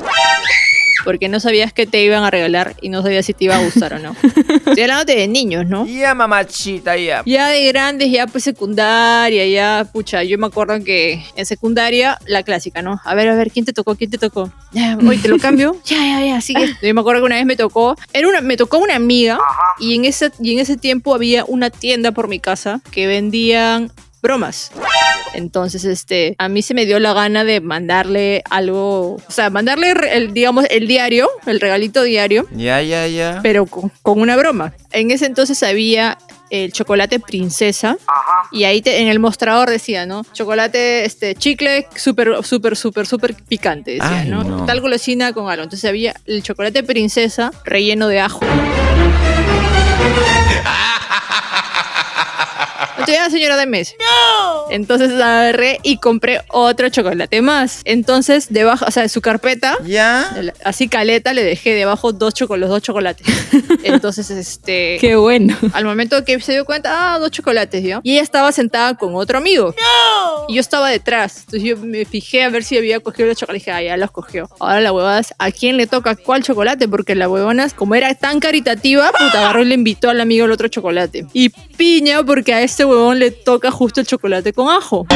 Porque 1.07 1.29
no 1.29 1.39
sabías 1.39 1.73
qué 1.73 1.87
te 1.87 2.03
iban 2.03 2.25
a 2.25 2.31
regalar 2.33 2.75
y 2.83 2.89
no 2.89 3.01
sabías 3.01 3.25
si 3.25 3.33
te 3.33 3.45
iba 3.45 3.57
a 3.57 3.63
gustar 3.63 3.95
o 3.95 4.01
no. 4.01 4.17
Estoy 4.67 4.83
hablando 4.83 5.05
de 5.05 5.29
niños, 5.29 5.65
¿no? 5.65 5.87
Ya, 5.87 6.17
mamachita, 6.17 6.97
ya. 6.97 7.23
Ya 7.25 7.47
de 7.47 7.65
grandes, 7.69 8.11
ya 8.11 8.27
pues 8.27 8.43
secundaria, 8.43 9.47
ya, 9.47 9.89
pucha, 9.93 10.25
yo 10.25 10.37
me 10.37 10.49
acuerdo 10.49 10.83
que 10.83 11.25
en 11.37 11.47
secundaria, 11.47 12.19
la 12.27 12.43
clásica, 12.43 12.83
¿no? 12.83 13.01
A 13.05 13.15
ver, 13.15 13.29
a 13.29 13.37
ver, 13.37 13.53
¿quién 13.53 13.65
te 13.65 13.73
tocó? 13.73 13.95
¿Quién 13.95 14.11
te 14.11 14.19
tocó? 14.19 14.53
Ya, 14.73 14.99
hoy 14.99 15.19
te 15.19 15.29
lo 15.29 15.39
cambio. 15.39 15.77
ya, 15.85 15.97
ya, 15.97 16.27
ya, 16.27 16.41
sigue. 16.41 16.75
Yo 16.83 16.93
me 16.93 17.01
acuerdo 17.01 17.23
que 17.23 17.27
una 17.27 17.37
vez 17.37 17.47
me 17.47 17.55
tocó, 17.55 17.95
era 18.13 18.27
una, 18.27 18.41
me 18.41 18.57
tocó 18.57 18.79
una 18.79 18.97
amiga 18.97 19.39
y 19.79 19.95
en 19.95 20.07
ese, 20.07 20.33
y 20.41 20.55
en 20.55 20.59
ese 20.59 20.77
tiempo 20.77 21.15
había 21.15 21.45
una 21.45 21.71
tienda 21.71 22.11
por 22.11 22.27
mi 22.27 22.41
casa 22.41 22.81
que 22.91 23.07
vendían 23.07 23.93
bromas. 24.27 24.73
Entonces, 25.35 25.85
este, 25.85 26.35
a 26.39 26.49
mí 26.49 26.63
se 26.63 26.73
me 26.75 26.87
dio 26.87 26.99
la 26.99 27.13
gana 27.13 27.45
de 27.45 27.61
mandarle 27.61 28.43
algo, 28.51 29.17
o 29.17 29.21
sea, 29.31 29.51
mandarle 29.51 29.93
el, 30.13 30.33
digamos, 30.33 30.65
el 30.71 30.89
diario, 30.89 31.29
el 31.47 31.61
regalito 31.61 32.03
diario, 32.03 32.47
Ya, 32.53 32.81
ya, 32.83 33.07
ya. 33.07 33.41
pero 33.43 33.67
con, 33.67 33.93
con 34.03 34.21
una 34.21 34.37
broma. 34.37 34.73
En 34.93 35.11
ese 35.11 35.27
entonces 35.27 35.63
había 35.63 36.17
el 36.49 36.73
chocolate 36.73 37.19
princesa 37.21 37.99
y 38.53 38.65
ahí 38.65 38.81
te- 38.81 39.01
en 39.01 39.09
el 39.09 39.19
mostrador 39.19 39.69
decía, 39.69 40.07
¿no? 40.07 40.23
Chocolate, 40.33 41.05
este, 41.05 41.35
chicle 41.35 41.87
súper, 41.97 42.43
súper, 42.45 42.77
súper, 42.77 43.07
súper 43.07 43.35
picante, 43.35 43.91
decía, 43.93 44.21
Ay, 44.21 44.29
¿no? 44.31 44.43
no. 44.45 44.65
Tal 44.65 44.81
golosina 44.81 45.33
con 45.33 45.51
algo. 45.51 45.65
Entonces 45.65 45.89
había 45.89 46.15
el 46.25 46.43
chocolate 46.43 46.83
princesa 46.83 47.51
relleno 47.65 48.09
de 48.09 48.21
ajo. 48.21 48.41
Señora 53.31 53.57
de 53.57 53.67
mes. 53.67 53.95
Entonces 54.71 55.13
agarré 55.13 55.79
y 55.83 55.99
compré 55.99 56.41
otro 56.49 56.89
chocolate 56.89 57.41
más. 57.43 57.81
Entonces, 57.85 58.47
debajo, 58.51 58.85
o 58.87 58.91
sea, 58.91 59.03
de 59.05 59.09
su 59.09 59.21
carpeta, 59.21 59.77
Ya. 59.85 60.35
así 60.65 60.89
caleta, 60.89 61.33
le 61.33 61.45
dejé 61.45 61.75
debajo 61.75 62.13
dos 62.13 62.35
choco- 62.35 62.57
los 62.57 62.69
dos 62.69 62.83
chocolates. 62.83 63.27
Entonces, 63.85 64.31
este. 64.31 64.99
Qué 65.01 65.17
bueno. 65.17 65.57
Al 65.73 65.85
momento 65.85 66.25
que 66.25 66.41
se 66.41 66.53
dio 66.53 66.65
cuenta, 66.65 67.15
ah, 67.15 67.19
dos 67.19 67.31
chocolates, 67.31 67.83
¿yo? 67.85 68.01
Y 68.03 68.13
ella 68.15 68.23
estaba 68.23 68.51
sentada 68.53 68.95
con 68.97 69.15
otro 69.15 69.39
amigo. 69.39 69.75
Y 70.49 70.55
yo 70.55 70.61
estaba 70.61 70.89
detrás. 70.91 71.39
Entonces 71.47 71.63
yo 71.63 71.77
me 71.77 72.05
fijé 72.05 72.43
a 72.45 72.49
ver 72.51 72.65
si 72.65 72.77
había 72.77 73.01
cogido 73.01 73.29
los 73.29 73.37
chocolates. 73.39 73.65
Dije, 73.65 73.71
ah, 73.77 73.83
ya 73.83 73.97
los 73.97 74.11
cogió. 74.11 74.49
Ahora 74.61 74.81
la 74.81 74.93
huevada 74.93 75.21
es, 75.21 75.35
¿a 75.39 75.51
quién 75.51 75.77
le 75.77 75.87
toca 75.87 76.17
cuál 76.17 76.43
chocolate? 76.43 76.89
Porque 76.89 77.15
la 77.15 77.29
huevona, 77.29 77.69
como 77.71 77.95
era 77.95 78.15
tan 78.15 78.41
caritativa, 78.41 79.11
puta, 79.13 79.41
agarró 79.41 79.63
y 79.63 79.67
le 79.67 79.75
invitó 79.75 80.11
al 80.11 80.21
amigo 80.21 80.45
el 80.47 80.53
otro 80.53 80.69
chocolate. 80.69 81.27
Y 81.33 81.51
piña, 81.51 82.23
porque 82.25 82.53
a 82.55 82.63
este 82.63 82.85
huevón 82.85 82.96
le 83.15 83.31
toca 83.31 83.71
justo 83.71 84.01
el 84.01 84.07
chocolate 84.07 84.53
con 84.53 84.69
ajo. 84.69 85.07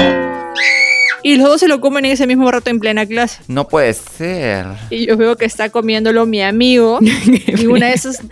Y 1.23 1.37
los 1.37 1.49
dos 1.49 1.61
se 1.61 1.69
lo 1.69 1.81
comen 1.81 2.07
en 2.07 2.13
ese 2.13 2.27
mismo 2.27 2.51
rato 2.51 2.71
en 2.71 2.81
plena 2.81 3.05
clase. 3.05 3.43
No 3.47 3.69
puede 3.69 3.93
ser. 3.93 4.67
Y 4.89 5.07
yo 5.07 5.17
veo 5.17 5.37
que 5.37 5.45
está 5.45 5.69
comiéndolo 5.69 6.25
mi 6.25 6.43
amigo. 6.43 6.99
y 7.47 7.67
una 7.67 7.89
de 7.89 7.93
esas 7.93 8.23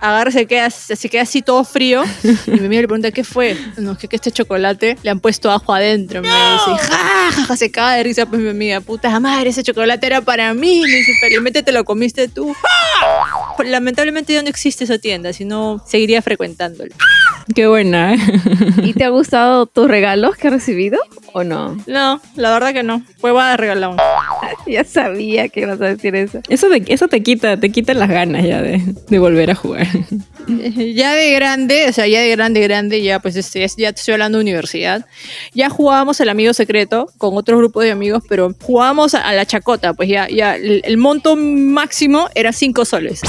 agarra, 0.00 0.30
se 0.30 0.46
queda, 0.46 0.70
se 0.70 1.08
queda 1.08 1.22
así 1.22 1.42
todo 1.42 1.64
frío. 1.64 2.04
Y 2.46 2.50
mi 2.52 2.66
amigo 2.66 2.82
le 2.82 2.88
pregunta, 2.88 3.10
¿qué 3.10 3.24
fue? 3.24 3.56
No, 3.76 3.92
es 3.92 3.98
que, 3.98 4.06
que 4.06 4.16
este 4.16 4.30
chocolate 4.30 4.96
le 5.02 5.10
han 5.10 5.18
puesto 5.18 5.50
ajo 5.50 5.74
adentro. 5.74 6.22
Me 6.22 6.28
dice, 6.28 6.88
ja, 6.88 7.30
ja, 7.32 7.44
ja, 7.44 7.56
se 7.56 7.70
cae 7.70 7.98
de 7.98 8.04
risa. 8.04 8.26
Pues 8.26 8.40
mi 8.40 8.50
amiga, 8.50 8.80
puta 8.80 9.18
madre, 9.18 9.50
ese 9.50 9.64
chocolate 9.64 10.06
era 10.06 10.20
para 10.20 10.54
mí. 10.54 10.80
Me 10.80 10.96
dice, 10.96 11.12
felizmente 11.20 11.64
te 11.64 11.72
lo 11.72 11.84
comiste 11.84 12.28
tú. 12.28 12.54
Pues, 13.56 13.68
Lamentablemente 13.68 14.32
ya 14.32 14.42
no 14.42 14.48
existe 14.48 14.84
esa 14.84 14.98
tienda, 14.98 15.32
si 15.32 15.44
no 15.44 15.82
seguiría 15.86 16.22
frecuentándola. 16.22 16.94
Qué 17.54 17.66
buena. 17.66 18.14
¿eh? 18.14 18.18
¿Y 18.82 18.92
te 18.92 19.04
ha 19.04 19.08
gustado 19.08 19.66
tus 19.66 19.88
regalos 19.88 20.36
que 20.36 20.48
has 20.48 20.52
recibido 20.54 20.98
o 21.32 21.44
no? 21.44 21.76
No, 21.86 22.20
la 22.36 22.50
verdad 22.52 22.72
que 22.72 22.82
no. 22.82 23.02
Fue 23.20 23.32
va 23.32 23.50
de 23.52 23.56
regalón. 23.56 23.96
Ya 24.66 24.84
sabía 24.84 25.48
que 25.48 25.60
ibas 25.60 25.80
a 25.80 25.86
decir 25.86 26.14
eso. 26.14 26.40
Eso 26.46 26.68
te, 26.68 26.82
eso 26.92 27.08
te 27.08 27.22
quita, 27.22 27.58
te 27.58 27.70
quita 27.70 27.94
las 27.94 28.10
ganas 28.10 28.44
ya 28.44 28.60
de, 28.60 28.82
de 29.08 29.18
volver 29.18 29.50
a 29.50 29.54
jugar. 29.54 29.86
Ya 30.48 31.14
de 31.14 31.30
grande, 31.32 31.86
o 31.88 31.92
sea, 31.92 32.06
ya 32.06 32.20
de 32.22 32.30
grande, 32.30 32.60
grande, 32.62 33.02
ya 33.02 33.18
pues 33.20 33.36
este, 33.36 33.64
es- 33.64 33.76
ya 33.76 33.92
te 33.92 34.00
estoy 34.00 34.12
hablando 34.12 34.38
de 34.38 34.42
universidad. 34.44 35.04
Ya 35.54 35.68
jugábamos 35.70 36.20
el 36.20 36.28
amigo 36.30 36.52
secreto 36.54 37.06
con 37.18 37.36
otro 37.36 37.58
grupo 37.58 37.80
de 37.82 37.90
amigos, 37.90 38.22
pero 38.28 38.54
jugábamos 38.62 39.14
a, 39.14 39.20
a 39.28 39.32
la 39.34 39.44
chacota, 39.46 39.92
pues 39.94 40.08
ya, 40.08 40.26
ya 40.28 40.56
el, 40.56 40.80
el 40.84 40.96
monto 40.96 41.36
máximo 41.36 42.28
era 42.34 42.52
5 42.52 42.84
soles. 42.86 43.20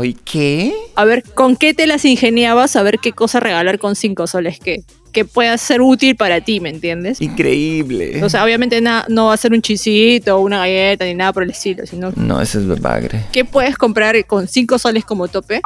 ¿Oye, 0.00 0.16
qué? 0.24 0.72
A 0.96 1.04
ver, 1.04 1.22
¿con 1.34 1.56
qué 1.56 1.74
te 1.74 1.86
las 1.86 2.04
ingeniabas? 2.06 2.74
A 2.76 2.82
ver 2.82 2.98
qué 2.98 3.12
cosa 3.12 3.38
regalar 3.38 3.78
con 3.78 3.94
5 3.96 4.26
soles 4.26 4.58
que, 4.58 4.82
que 5.12 5.24
pueda 5.26 5.56
ser 5.58 5.82
útil 5.82 6.16
para 6.16 6.40
ti, 6.40 6.58
¿me 6.60 6.70
entiendes? 6.70 7.20
Increíble. 7.20 8.24
O 8.24 8.30
sea, 8.30 8.42
obviamente 8.44 8.80
na- 8.80 9.04
no 9.08 9.26
va 9.26 9.34
a 9.34 9.36
ser 9.36 9.52
un 9.52 9.60
chisito 9.60 10.36
o 10.36 10.40
una 10.40 10.58
galleta 10.60 11.04
ni 11.04 11.14
nada 11.14 11.32
por 11.34 11.42
el 11.42 11.50
estilo, 11.50 11.84
sino 11.86 12.12
no, 12.16 12.40
eso 12.40 12.58
es 12.60 12.80
bagre. 12.80 13.24
que 13.32 13.44
puedes 13.44 13.76
comprar 13.76 14.24
con 14.26 14.48
5 14.48 14.78
soles 14.78 15.04
como 15.04 15.28
tope, 15.28 15.60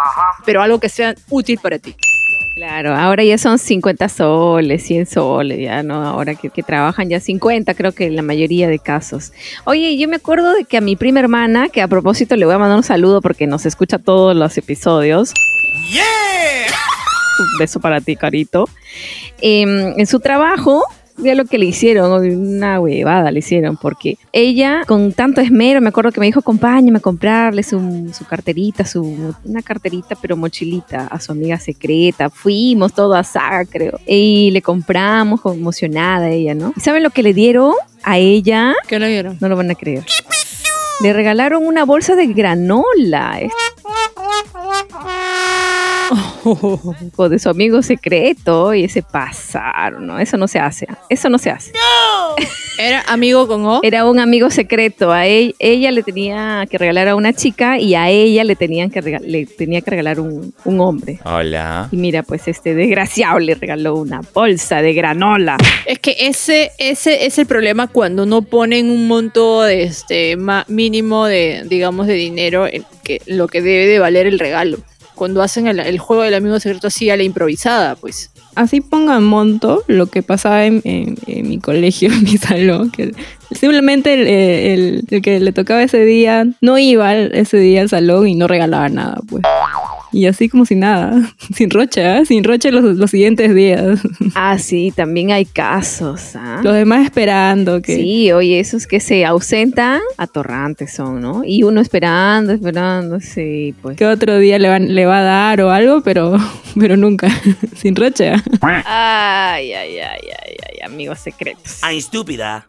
pero 0.45 0.63
algo 0.63 0.81
que 0.81 0.89
sea 0.89 1.15
útil 1.31 1.59
para 1.63 1.79
ti. 1.79 1.95
Claro, 2.55 2.95
ahora 2.95 3.25
ya 3.25 3.37
son 3.37 3.59
50 3.59 4.09
soles, 4.09 4.85
100 4.85 5.07
soles, 5.07 5.59
ya 5.59 5.83
no, 5.83 6.05
ahora 6.05 6.35
que, 6.35 6.51
que 6.51 6.63
trabajan 6.63 7.09
ya 7.09 7.19
50, 7.19 7.75
creo 7.75 7.93
que 7.93 8.07
en 8.07 8.17
la 8.17 8.23
mayoría 8.23 8.69
de 8.69 8.79
casos. 8.79 9.33
Oye, 9.65 9.97
yo 9.97 10.09
me 10.09 10.17
acuerdo 10.17 10.55
de 10.55 10.65
que 10.65 10.77
a 10.77 10.81
mi 10.81 10.95
prima 10.95 11.21
hermana, 11.21 11.69
que 11.69 11.83
a 11.83 11.89
propósito 11.89 12.37
le 12.37 12.47
voy 12.47 12.55
a 12.55 12.59
mandar 12.59 12.77
un 12.77 12.85
saludo 12.85 13.21
porque 13.21 13.47
nos 13.47 13.67
escucha 13.67 13.99
todos 13.99 14.37
los 14.37 14.57
episodios. 14.57 15.33
Un 17.39 17.59
beso 17.59 17.81
para 17.81 18.01
ti, 18.01 18.15
Carito. 18.17 18.69
Em, 19.41 19.99
en 19.99 20.07
su 20.07 20.21
trabajo, 20.21 20.85
vea 21.17 21.35
lo 21.35 21.45
que 21.45 21.59
le 21.59 21.67
hicieron, 21.67 22.13
una 22.13 22.81
huevada 22.81 23.31
le 23.31 23.39
hicieron, 23.39 23.77
porque 23.77 24.19
ella 24.33 24.83
con 24.87 25.13
tanto 25.13 25.41
esmero, 25.41 25.81
me 25.81 25.89
acuerdo 25.89 26.13
que 26.13 26.21
me 26.21 26.27
dijo, 26.27 26.41
acompáñame 26.41 26.99
a 26.99 27.01
comprarle 27.01 27.63
su, 27.63 28.11
su 28.13 28.25
carterita, 28.25 28.85
su, 28.85 29.35
una 29.45 29.63
carterita 29.63 30.17
pero 30.21 30.37
mochilita 30.37 31.07
a 31.07 31.21
su 31.21 31.33
amiga 31.33 31.59
secreta. 31.59 32.31
Fuimos 32.31 32.93
todo 32.93 33.15
a 33.15 33.25
saga, 33.25 33.65
creo. 33.65 33.99
Y 34.07 34.51
le 34.51 34.63
compramos, 34.63 35.41
emocionada 35.45 36.31
ella, 36.31 36.55
¿no? 36.55 36.73
¿Y 36.77 36.81
saben 36.81 37.03
lo 37.03 37.11
que 37.11 37.23
le 37.23 37.35
dieron 37.35 37.75
a 38.03 38.19
ella? 38.19 38.75
¿Qué 38.89 38.99
le 38.99 39.09
dieron? 39.09 39.39
No 39.41 39.49
lo 39.49 39.57
van 39.57 39.71
a 39.71 39.75
creer. 39.75 40.05
Le 41.03 41.13
regalaron 41.13 41.67
una 41.67 41.85
bolsa 41.85 42.15
de 42.15 42.27
granola. 42.29 43.41
O 47.17 47.29
de 47.29 47.39
su 47.39 47.49
amigo 47.49 47.83
secreto 47.83 48.75
y 48.75 48.89
se 48.89 49.03
pasaron, 49.03 50.07
¿no? 50.07 50.19
Eso 50.19 50.37
no 50.37 50.49
se 50.49 50.59
hace. 50.59 50.87
Eso 51.09 51.29
no 51.29 51.39
se 51.39 51.51
hace. 51.51 51.73
Era 52.79 53.03
amigo 53.07 53.47
con 53.47 53.65
O. 53.67 53.81
Era 53.83 54.05
un 54.05 54.19
amigo 54.19 54.51
secreto. 54.51 55.13
A 55.13 55.27
él- 55.27 55.55
ella 55.59 55.91
le 55.93 56.03
tenía 56.03 56.67
que 56.69 56.77
regalar 56.77 57.09
a 57.09 57.15
una 57.15 57.33
chica 57.33 57.79
y 57.79 57.95
a 57.95 58.11
ella 58.11 58.43
le 58.45 58.57
tenían 58.57 58.91
que 58.91 59.01
rega- 59.01 59.21
le 59.21 59.47
tenía 59.47 59.81
que 59.81 59.91
regalar 59.91 60.19
un, 60.21 60.53
un 60.65 60.81
hombre. 60.81 61.21
Hola. 61.25 61.89
Y 61.93 61.97
mira, 61.97 62.23
pues 62.25 62.49
este 62.49 62.75
desgraciado 62.75 63.39
le 63.39 63.55
regaló 63.55 63.95
una 63.95 64.21
bolsa 64.35 64.83
de 64.83 64.93
granola. 64.93 65.57
Es 65.87 65.99
que 66.01 66.17
ese, 66.19 66.73
ese 66.79 67.27
es 67.27 67.39
el 67.39 67.47
problema 67.47 67.87
cuando 67.87 68.27
no 68.27 68.43
ponen 68.43 68.91
un 68.91 69.07
monto 69.07 69.63
de 69.63 69.85
este 69.85 70.37
ma- 70.37 70.65
mínimo 70.69 71.27
de, 71.27 71.63
digamos, 71.69 72.07
de 72.09 72.15
dinero 72.15 72.67
en 72.67 72.85
que 73.05 73.21
lo 73.27 73.47
que 73.49 73.63
debe 73.63 73.87
de 73.87 73.99
valer 74.01 74.27
el 74.27 74.39
regalo. 74.39 74.79
Cuando 75.15 75.43
hacen 75.43 75.67
el, 75.69 75.99
juego 75.99 76.23
del 76.23 76.35
amigo 76.35 76.59
secreto 76.61 76.89
así 76.89 77.09
a 77.11 77.17
la 77.17 77.23
improvisada, 77.23 77.95
pues. 77.97 78.31
Así 78.57 78.81
pongan 78.81 79.25
monto 79.25 79.83
lo 79.89 80.07
que 80.07 80.23
pasaba 80.23 80.65
en, 80.65 80.81
mi 81.27 81.59
colegio, 81.59 82.09
en 82.13 82.25
mi 82.25 82.37
salón, 82.37 82.91
que 82.91 83.13
simplemente 83.53 84.15
el, 84.15 85.05
el- 85.11 85.23
que 85.23 85.41
le 85.41 85.53
tocaba 85.53 85.83
ese 85.83 86.05
día 86.05 86.47
no 86.61 86.79
iba 86.79 87.15
ese 87.15 87.57
día 87.59 87.81
al 87.83 87.89
salón 87.89 88.29
y 88.29 88.35
no 88.35 88.47
regalaba 88.49 88.89
nada, 88.89 89.21
pues. 89.29 89.43
Y 90.15 90.27
así 90.27 90.49
como 90.49 90.65
si 90.65 90.77
nada, 90.77 91.13
sin 91.55 91.71
rocha, 91.71 92.19
¿eh? 92.19 92.25
sin 92.25 92.45
rocha 92.45 92.71
los, 92.71 92.85
los 92.97 93.11
siguientes 93.11 93.55
días. 93.55 94.01
Ah, 94.37 94.59
sí, 94.59 94.93
también 94.95 95.31
hay 95.31 95.45
casos. 95.45 96.35
¿ah? 96.35 96.61
Los 96.63 96.75
demás 96.75 97.05
esperando 97.05 97.81
que... 97.83 97.95
Sí, 97.97 98.33
oye, 98.33 98.59
esos 98.59 98.87
que 98.87 98.99
se 98.99 99.25
ausentan, 99.25 100.01
atorrantes 100.17 100.93
son, 100.93 101.21
¿no? 101.21 101.43
Y 101.45 101.63
uno 101.63 101.81
esperando, 101.81 102.53
esperando, 102.53 103.21
sí, 103.21 103.75
pues. 103.81 103.97
que 103.97 104.07
otro 104.07 104.39
día 104.39 104.59
le, 104.59 104.69
van, 104.69 104.95
le 104.95 105.07
va 105.07 105.19
a 105.19 105.23
dar 105.23 105.61
o 105.61 105.71
algo, 105.71 106.01
pero, 106.03 106.37
pero 106.79 106.97
nunca, 106.97 107.29
sin 107.77 107.95
rocha. 107.95 108.43
Ay, 108.61 109.73
ay, 109.73 109.99
ay, 109.99 109.99
ay, 109.99 110.57
ay, 110.69 110.81
amigos 110.85 111.21
secretos. 111.21 111.79
Ay, 111.83 111.99
estúpida. 111.99 112.69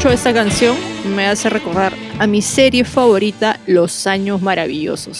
Escucho 0.00 0.14
esta 0.14 0.32
canción 0.32 0.74
me 1.14 1.26
hace 1.26 1.50
recordar 1.50 1.92
a 2.18 2.26
mi 2.26 2.40
serie 2.40 2.84
favorita, 2.84 3.60
Los 3.66 4.06
Años 4.06 4.40
Maravillosos. 4.40 5.18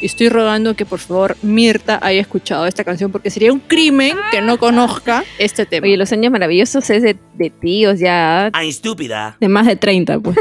Y 0.00 0.06
estoy 0.06 0.28
rogando 0.28 0.74
que 0.74 0.86
por 0.86 1.00
favor 1.00 1.36
Mirta 1.42 1.98
haya 2.00 2.20
escuchado 2.20 2.66
esta 2.66 2.84
canción 2.84 3.10
porque 3.10 3.30
sería 3.30 3.52
un 3.52 3.58
crimen 3.58 4.16
que 4.30 4.40
no 4.40 4.58
conozca 4.58 5.24
este 5.38 5.66
tema. 5.66 5.88
Oye, 5.88 5.96
Los 5.96 6.12
Años 6.12 6.30
Maravillosos 6.30 6.88
es 6.90 7.02
de, 7.02 7.16
de 7.34 7.50
tíos 7.50 7.98
ya. 7.98 8.50
Ay, 8.52 8.68
estúpida. 8.68 9.36
De 9.40 9.48
más 9.48 9.66
de 9.66 9.74
30, 9.74 10.20
pues. 10.20 10.36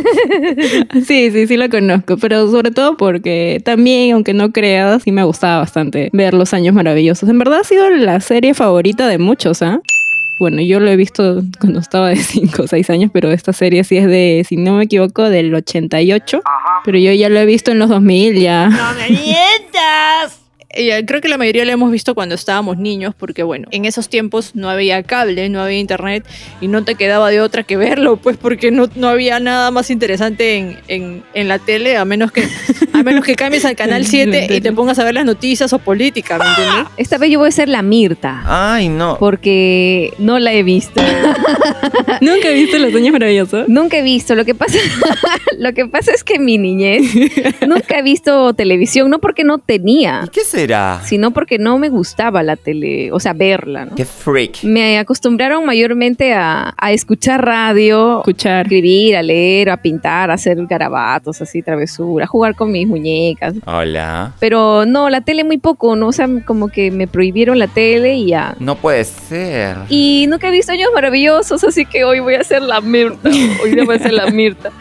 sí, 1.08 1.32
sí, 1.32 1.48
sí 1.48 1.58
lo 1.58 1.68
conozco. 1.70 2.18
Pero 2.18 2.52
sobre 2.52 2.70
todo 2.70 2.98
porque 2.98 3.64
también, 3.66 4.14
aunque 4.14 4.36
no 4.36 4.52
creas, 4.52 5.02
sí 5.02 5.12
me 5.12 5.24
gustaba 5.24 5.58
bastante 5.58 6.12
ver 6.14 6.36
Los 6.36 6.54
Años 6.54 6.76
Maravillosos. 6.76 7.28
En 7.30 7.40
verdad 7.40 7.62
ha 7.62 7.64
sido 7.64 7.90
la 7.90 8.20
serie 8.20 8.54
favorita 8.54 9.08
de 9.08 9.18
muchos, 9.18 9.64
¿ah? 9.64 9.82
Bueno, 10.42 10.60
yo 10.64 10.80
lo 10.80 10.90
he 10.90 10.96
visto 10.96 11.44
cuando 11.60 11.80
estaba 11.80 12.10
de 12.10 12.16
5 12.16 12.64
o 12.64 12.68
6 12.68 12.90
años, 12.90 13.12
pero 13.14 13.32
esta 13.32 13.54
serie 13.54 13.84
sí 13.84 13.98
es 13.98 14.08
de, 14.08 14.44
si 14.50 14.58
no 14.58 14.74
me 14.74 14.86
equivoco, 14.86 15.30
del 15.30 15.54
88. 15.54 16.42
Pero 16.84 16.98
yo 16.98 17.12
ya 17.12 17.30
lo 17.30 17.40
he 17.40 17.46
visto 17.46 17.70
en 17.70 17.78
los 17.78 17.90
2000 17.90 18.40
ya. 18.42 18.68
¡No 18.70 18.92
me 18.96 19.10
mientas! 19.10 20.41
Eh, 20.74 21.04
creo 21.06 21.22
que 21.22 21.28
la 21.28 21.38
mayoría 21.38 21.66
la 21.66 21.74
hemos 21.74 21.92
visto 21.92 22.16
cuando 22.16 22.36
estábamos 22.36 22.78
niños, 22.78 23.14
porque 23.18 23.44
bueno, 23.44 23.68
en 23.72 23.86
esos 23.86 24.10
tiempos 24.10 24.56
no 24.56 24.70
había 24.70 25.04
cable, 25.04 25.50
no 25.50 25.62
había 25.62 25.80
internet 25.80 26.26
y 26.62 26.68
no 26.68 26.84
te 26.84 26.96
quedaba 26.96 27.30
de 27.30 27.42
otra 27.42 27.64
que 27.64 27.78
verlo, 27.78 28.18
pues 28.18 28.38
porque 28.38 28.72
no, 28.72 28.90
no 28.96 29.10
había 29.10 29.40
nada 29.40 29.72
más 29.72 29.90
interesante 29.90 30.56
en, 30.56 30.78
en, 30.88 31.24
en 31.34 31.48
la 31.48 31.60
tele, 31.60 31.98
a 31.98 32.06
menos 32.06 32.32
que 32.32 32.48
a 32.94 33.04
menos 33.04 33.26
que 33.26 33.36
cambies 33.36 33.66
al 33.66 33.76
canal 33.76 34.06
7 34.12 34.48
y 34.50 34.62
te 34.62 34.72
pongas 34.72 35.00
a 35.00 35.04
ver 35.04 35.14
las 35.14 35.26
noticias 35.26 35.74
o 35.74 35.80
política, 35.80 36.38
¿me 36.38 36.46
entiendes? 36.48 36.94
Esta 36.98 37.18
vez 37.18 37.32
yo 37.32 37.40
voy 37.40 37.50
a 37.50 37.52
ser 37.52 37.70
la 37.70 37.82
Mirta. 37.82 38.44
Ay, 38.46 38.90
no. 38.90 39.18
Porque 39.20 40.14
no 40.20 40.40
la 40.40 40.54
he 40.54 40.64
visto. 40.64 41.02
¿Nunca 42.22 42.50
viste 42.50 42.80
Los 42.80 42.94
Años 42.94 43.12
Maravillosos? 43.12 43.68
Nunca 43.68 43.98
he 43.98 44.02
visto. 44.02 44.36
Lo 44.36 44.46
que 44.46 44.56
pasa, 44.56 44.78
lo 45.58 45.74
que 45.74 45.86
pasa 45.86 46.12
es 46.14 46.24
que 46.24 46.40
mi 46.40 46.58
niñez 46.58 47.04
nunca 47.68 48.00
he 48.00 48.02
visto 48.04 48.54
televisión, 48.54 49.10
no 49.10 49.20
porque 49.20 49.44
no 49.44 49.58
tenía, 49.58 50.24
¿Y 50.26 50.30
qué 50.30 50.42
será? 50.62 51.02
sino 51.04 51.32
porque 51.32 51.58
no 51.58 51.78
me 51.78 51.90
gustaba 51.90 52.44
la 52.44 52.56
tele, 52.56 53.12
o 53.12 53.20
sea, 53.20 53.34
verla, 53.34 53.86
¿no? 53.86 53.96
Qué 53.96 54.06
freak. 54.06 54.64
Me 54.64 55.00
acostumbraron 55.00 55.66
mayormente 55.66 56.34
a, 56.34 56.74
a 56.78 56.92
escuchar 56.92 57.44
radio, 57.46 58.20
Escuchar. 58.20 58.66
escribir, 58.66 59.16
a 59.16 59.24
leer, 59.24 59.70
a 59.70 59.78
pintar, 59.78 60.32
a 60.32 60.36
hacer 60.36 60.58
garabatos, 60.68 61.42
así, 61.42 61.62
travesura, 61.62 62.26
a 62.26 62.28
jugar 62.28 62.56
con 62.56 62.72
mis 62.72 62.88
muñecas. 62.88 63.56
Hola. 63.66 64.34
Pero 64.40 64.86
no, 64.86 65.10
la 65.10 65.22
tele 65.22 65.44
muy 65.44 65.58
poco, 65.58 65.96
¿no? 65.96 66.08
O 66.08 66.12
sea, 66.12 66.28
como 66.46 66.68
que 66.70 66.92
me 66.92 67.08
prohibieron 67.08 67.58
la 67.60 67.68
tele 67.68 68.16
y 68.16 68.28
ya. 68.28 68.56
No 68.60 68.76
puede 68.76 69.04
ser. 69.04 69.78
Y 69.90 70.26
nunca 70.30 70.48
he 70.50 70.52
visto 70.52 70.72
años 70.72 70.90
maravillosos, 70.94 71.64
así 71.64 71.86
que 71.86 72.04
hoy 72.04 72.20
voy 72.20 72.36
a 72.36 72.44
ser 72.44 72.62
la 72.62 72.82
Mirta. 72.82 73.30
Hoy 73.64 73.72
debo 73.76 73.94
ser 73.94 74.14
la 74.14 74.28
Mirta. 74.28 74.72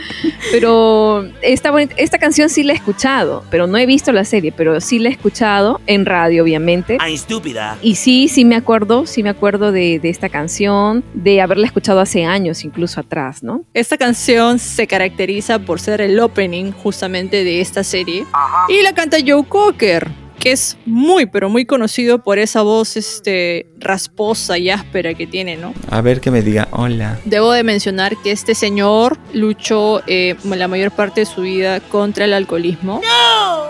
Pero 0.51 1.25
esta, 1.43 1.73
esta 1.97 2.19
canción 2.19 2.49
sí 2.49 2.63
la 2.63 2.73
he 2.73 2.77
escuchado, 2.77 3.45
pero 3.51 3.67
no 3.67 3.79
he 3.79 3.87
visto 3.87 4.13
la 4.13 4.25
serie, 4.25 4.53
pero 4.57 4.81
sí 4.81 4.99
la 4.99 5.09
he 5.09 5.13
escuchado 5.13 5.70
en 5.87 6.07
radio, 6.07 6.43
obviamente. 6.43 6.97
Ay, 7.00 7.15
estúpida. 7.15 7.79
Y 7.83 7.97
sí, 7.97 8.29
sí 8.29 8.45
me 8.45 8.57
acuerdo, 8.57 9.07
sí 9.07 9.23
me 9.23 9.31
acuerdo 9.31 9.73
de, 9.73 9.99
de 9.99 10.09
esta 10.09 10.29
canción, 10.29 11.05
de 11.15 11.41
haberla 11.41 11.67
escuchado 11.67 12.00
hace 12.00 12.25
años, 12.25 12.65
incluso 12.65 13.00
atrás, 13.00 13.43
¿no? 13.43 13.65
Esta 13.75 13.97
canción 13.99 14.59
se 14.59 14.87
caracteriza 14.87 15.59
por 15.59 15.81
ser 15.81 16.00
el 16.00 16.19
opening 16.19 16.73
justamente 16.73 17.45
de 17.45 17.61
esta 17.61 17.85
serie. 17.85 18.25
Y 18.69 18.83
la 18.83 18.93
canta 18.95 19.19
Joe 19.25 19.45
Cocker, 19.45 20.09
que 20.40 20.52
es 20.52 20.76
muy, 20.87 21.26
pero 21.26 21.49
muy 21.49 21.66
conocido 21.66 22.25
por 22.25 22.38
esa 22.38 22.62
voz 22.62 22.97
este, 22.97 23.66
rasposa 23.78 24.59
y 24.59 24.70
áspera 24.70 25.14
que 25.14 25.26
tiene, 25.26 25.56
¿no? 25.56 25.73
A 25.90 26.00
ver 26.00 26.20
que 26.20 26.30
me 26.30 26.42
diga 26.42 26.66
hola. 26.73 27.20
Debo 27.26 27.52
de 27.52 27.62
mencionar 27.62 28.16
que 28.16 28.32
este 28.32 28.54
señor 28.54 29.18
luchó 29.32 30.02
eh, 30.06 30.35
la 30.44 30.66
mayor 30.66 30.90
parte 30.90 31.20
de 31.20 31.26
su 31.26 31.42
vida 31.42 31.80
contra 31.80 32.25
el 32.25 32.32
alcoholismo. 32.32 33.00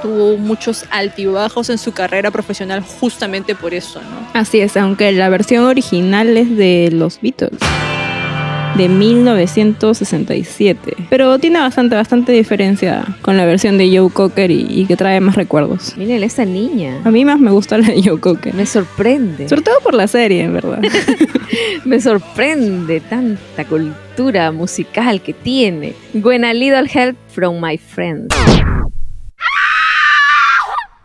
Tuvo 0.00 0.38
muchos 0.38 0.84
altibajos 0.90 1.68
en 1.68 1.76
su 1.76 1.92
carrera 1.92 2.30
profesional 2.30 2.82
justamente 2.82 3.54
por 3.54 3.74
eso, 3.74 4.00
¿no? 4.00 4.28
Así 4.32 4.60
es, 4.60 4.76
aunque 4.76 5.12
la 5.12 5.28
versión 5.28 5.64
original 5.64 6.36
es 6.36 6.56
de 6.56 6.90
los 6.92 7.20
Beatles. 7.20 7.58
De 8.76 8.88
1967. 8.88 10.96
Pero 11.10 11.38
tiene 11.38 11.58
bastante, 11.58 11.96
bastante 11.96 12.32
diferencia 12.32 13.04
con 13.20 13.36
la 13.36 13.44
versión 13.44 13.76
de 13.78 13.94
Joe 13.96 14.10
Cocker 14.10 14.50
y, 14.50 14.66
y 14.68 14.86
que 14.86 14.96
trae 14.96 15.20
más 15.20 15.36
recuerdos. 15.36 15.96
Miren, 15.96 16.22
esa 16.22 16.44
niña. 16.44 17.00
A 17.04 17.10
mí 17.10 17.24
más 17.24 17.40
me 17.40 17.50
gusta 17.50 17.78
la 17.78 17.88
de 17.88 18.02
Joe 18.02 18.20
Cocker. 18.20 18.54
Me 18.54 18.66
sorprende. 18.66 19.48
Sobre 19.48 19.62
todo 19.62 19.80
por 19.82 19.94
la 19.94 20.06
serie, 20.06 20.44
en 20.44 20.54
verdad. 20.54 20.80
Me 21.84 22.00
sorprende 22.00 23.00
tanta 23.00 23.64
cultura 23.64 24.52
musical 24.52 25.20
que 25.20 25.32
tiene. 25.32 25.94
When 26.14 26.44
a 26.44 26.54
little 26.54 26.86
help 26.86 27.16
from 27.28 27.60
my 27.60 27.76
friends. 27.76 28.32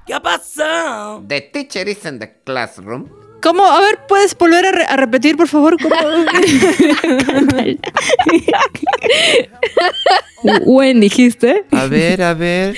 ¿Qué 0.06 0.14
ha 0.14 0.22
pasado? 0.22 1.24
The 1.28 1.42
teacher 1.42 1.90
is 1.90 2.06
in 2.06 2.20
the 2.20 2.32
classroom. 2.44 3.10
¿Cómo? 3.42 3.66
A 3.66 3.80
ver, 3.82 4.00
¿puedes 4.08 4.36
volver 4.38 4.66
a, 4.66 4.72
re- 4.72 4.86
a 4.86 4.96
repetir, 4.98 5.38
por 5.38 5.48
favor? 5.48 5.78
¿Cómo? 5.82 5.96
When 10.66 11.00
dijiste. 11.00 11.66
A 11.72 11.88
ver, 11.88 12.22
a 12.22 12.34
ver. 12.34 12.76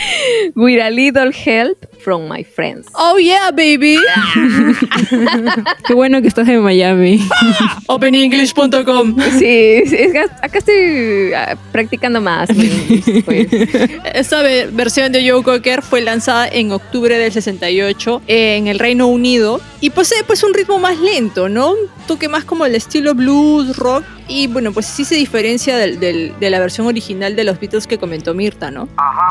With 0.55 0.79
a 0.81 0.89
little 0.89 1.31
help 1.31 1.77
from 2.03 2.27
my 2.29 2.43
friends. 2.43 2.87
oh 2.93 3.17
yeah, 3.19 3.51
baby. 3.51 3.97
Qué 5.87 5.93
bueno 5.93 6.21
que 6.21 6.27
estás 6.27 6.47
en 6.47 6.61
Miami. 6.61 7.19
OpenEnglish.com. 7.87 9.15
Sí, 9.37 9.45
es 9.45 9.91
que 10.11 10.25
acá 10.41 10.57
estoy 10.59 11.33
ah, 11.33 11.57
practicando 11.71 12.21
más. 12.21 12.49
pues. 13.25 13.47
Esta 14.13 14.41
ve- 14.41 14.69
versión 14.71 15.11
de 15.11 15.29
Joe 15.29 15.43
Cocker 15.43 15.81
fue 15.81 16.01
lanzada 16.01 16.47
en 16.47 16.71
octubre 16.71 17.17
del 17.17 17.31
68 17.31 18.21
en 18.27 18.67
el 18.67 18.79
Reino 18.79 19.07
Unido 19.07 19.61
y 19.81 19.89
posee 19.91 20.23
pues 20.25 20.43
un 20.43 20.53
ritmo 20.53 20.79
más 20.79 20.97
lento, 20.99 21.49
¿no? 21.49 21.71
Un 21.71 21.77
toque 22.07 22.27
más 22.29 22.43
como 22.45 22.65
el 22.65 22.75
estilo 22.75 23.13
blues, 23.15 23.75
rock 23.77 24.03
y 24.29 24.47
bueno, 24.47 24.71
pues 24.73 24.85
sí 24.85 25.05
se 25.05 25.15
diferencia 25.15 25.77
del- 25.77 25.99
del- 25.99 26.33
de 26.39 26.49
la 26.49 26.59
versión 26.59 26.87
original 26.87 27.35
de 27.35 27.43
los 27.43 27.56
Beatles 27.59 27.87
que 27.87 27.97
comentó 27.97 28.33
Mirta, 28.33 28.71
¿no? 28.71 28.87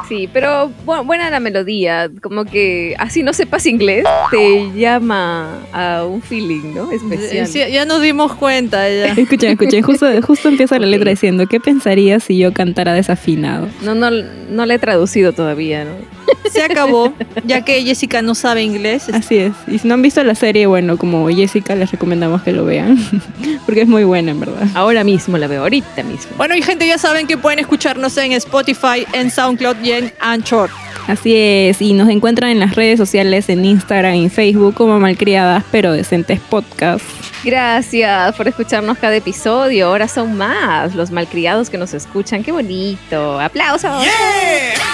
Sí, 0.08 0.28
pero 0.32 0.70
bu- 0.84 1.04
buena 1.04 1.30
la 1.30 1.40
melodía. 1.40 2.10
Como 2.22 2.44
que 2.44 2.94
así 2.98 3.22
no 3.22 3.32
sepas 3.32 3.66
inglés, 3.66 4.04
te 4.30 4.70
llama 4.74 5.60
a 5.72 6.04
un 6.04 6.22
feeling, 6.22 6.74
¿no? 6.74 6.90
Especial. 6.92 7.46
Sí, 7.46 7.60
ya 7.70 7.84
nos 7.84 8.00
dimos 8.02 8.34
cuenta 8.34 8.88
ya. 8.88 9.06
Escuchen, 9.16 9.52
escuchen, 9.52 9.82
justo, 9.82 10.06
justo 10.22 10.48
empieza 10.48 10.78
la 10.78 10.86
letra 10.86 11.10
diciendo, 11.10 11.46
¿qué 11.46 11.60
pensarías 11.60 12.24
si 12.24 12.38
yo 12.38 12.52
cantara 12.52 12.92
desafinado? 12.92 13.68
No, 13.82 13.94
no, 13.94 14.10
no 14.10 14.66
la 14.66 14.74
he 14.74 14.78
traducido 14.78 15.32
todavía, 15.32 15.84
¿no? 15.84 16.15
Se 16.52 16.62
acabó, 16.62 17.12
ya 17.44 17.62
que 17.62 17.82
Jessica 17.82 18.22
no 18.22 18.34
sabe 18.34 18.62
inglés. 18.62 19.08
Así 19.12 19.36
es. 19.36 19.52
Y 19.66 19.78
si 19.78 19.88
no 19.88 19.94
han 19.94 20.02
visto 20.02 20.22
la 20.24 20.34
serie, 20.34 20.66
bueno, 20.66 20.96
como 20.96 21.28
Jessica, 21.28 21.74
les 21.74 21.90
recomendamos 21.90 22.42
que 22.42 22.52
lo 22.52 22.64
vean. 22.64 22.98
Porque 23.66 23.82
es 23.82 23.88
muy 23.88 24.04
buena, 24.04 24.30
en 24.30 24.40
verdad. 24.40 24.66
Ahora 24.74 25.04
mismo 25.04 25.38
la 25.38 25.46
veo, 25.46 25.62
ahorita 25.62 26.02
mismo. 26.02 26.32
Bueno, 26.36 26.54
y 26.54 26.62
gente, 26.62 26.86
ya 26.86 26.98
saben 26.98 27.26
que 27.26 27.36
pueden 27.36 27.58
escucharnos 27.58 28.16
en 28.16 28.32
Spotify, 28.32 29.06
en 29.12 29.30
SoundCloud 29.30 29.76
y 29.82 29.92
en 29.92 30.12
Anchor. 30.20 30.70
Así 31.06 31.34
es. 31.36 31.80
Y 31.80 31.92
nos 31.92 32.08
encuentran 32.08 32.50
en 32.50 32.60
las 32.60 32.74
redes 32.74 32.98
sociales, 32.98 33.48
en 33.48 33.64
Instagram 33.64 34.14
y 34.14 34.28
Facebook 34.28 34.74
como 34.74 34.98
Malcriadas 34.98 35.64
pero 35.70 35.92
Decentes 35.92 36.40
Podcast. 36.40 37.04
Gracias 37.44 38.34
por 38.34 38.48
escucharnos 38.48 38.98
cada 38.98 39.14
episodio. 39.14 39.86
Ahora 39.86 40.08
son 40.08 40.36
más 40.36 40.94
los 40.96 41.12
malcriados 41.12 41.70
que 41.70 41.78
nos 41.78 41.94
escuchan. 41.94 42.42
Qué 42.42 42.50
bonito. 42.50 43.40
Aplausos. 43.40 44.04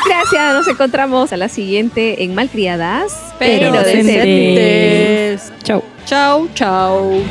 Gracias. 0.07 0.55
Nos 0.55 0.69
encontramos 0.69 1.33
a 1.33 1.37
la 1.37 1.49
siguiente 1.49 2.25
en 2.25 2.35
Malcriadas, 2.35 3.12
Pero, 3.38 3.73
Pero 3.73 3.83
decentes. 3.83 5.53
Chau. 5.62 5.85
Chau, 6.05 6.49
chau. 6.55 7.23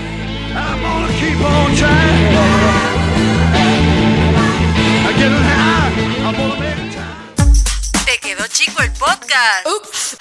Te 8.05 8.17
quedó 8.19 8.47
chico 8.47 8.81
el 8.81 8.91
podcast. 8.93 10.15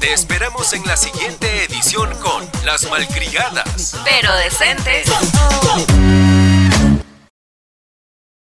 Te 0.00 0.12
esperamos 0.12 0.72
en 0.74 0.84
la 0.86 0.96
siguiente 0.96 1.64
edición 1.64 2.10
con 2.22 2.46
Las 2.64 2.88
Malcriadas. 2.90 3.96
Pero 4.04 4.34
decentes. 4.36 5.08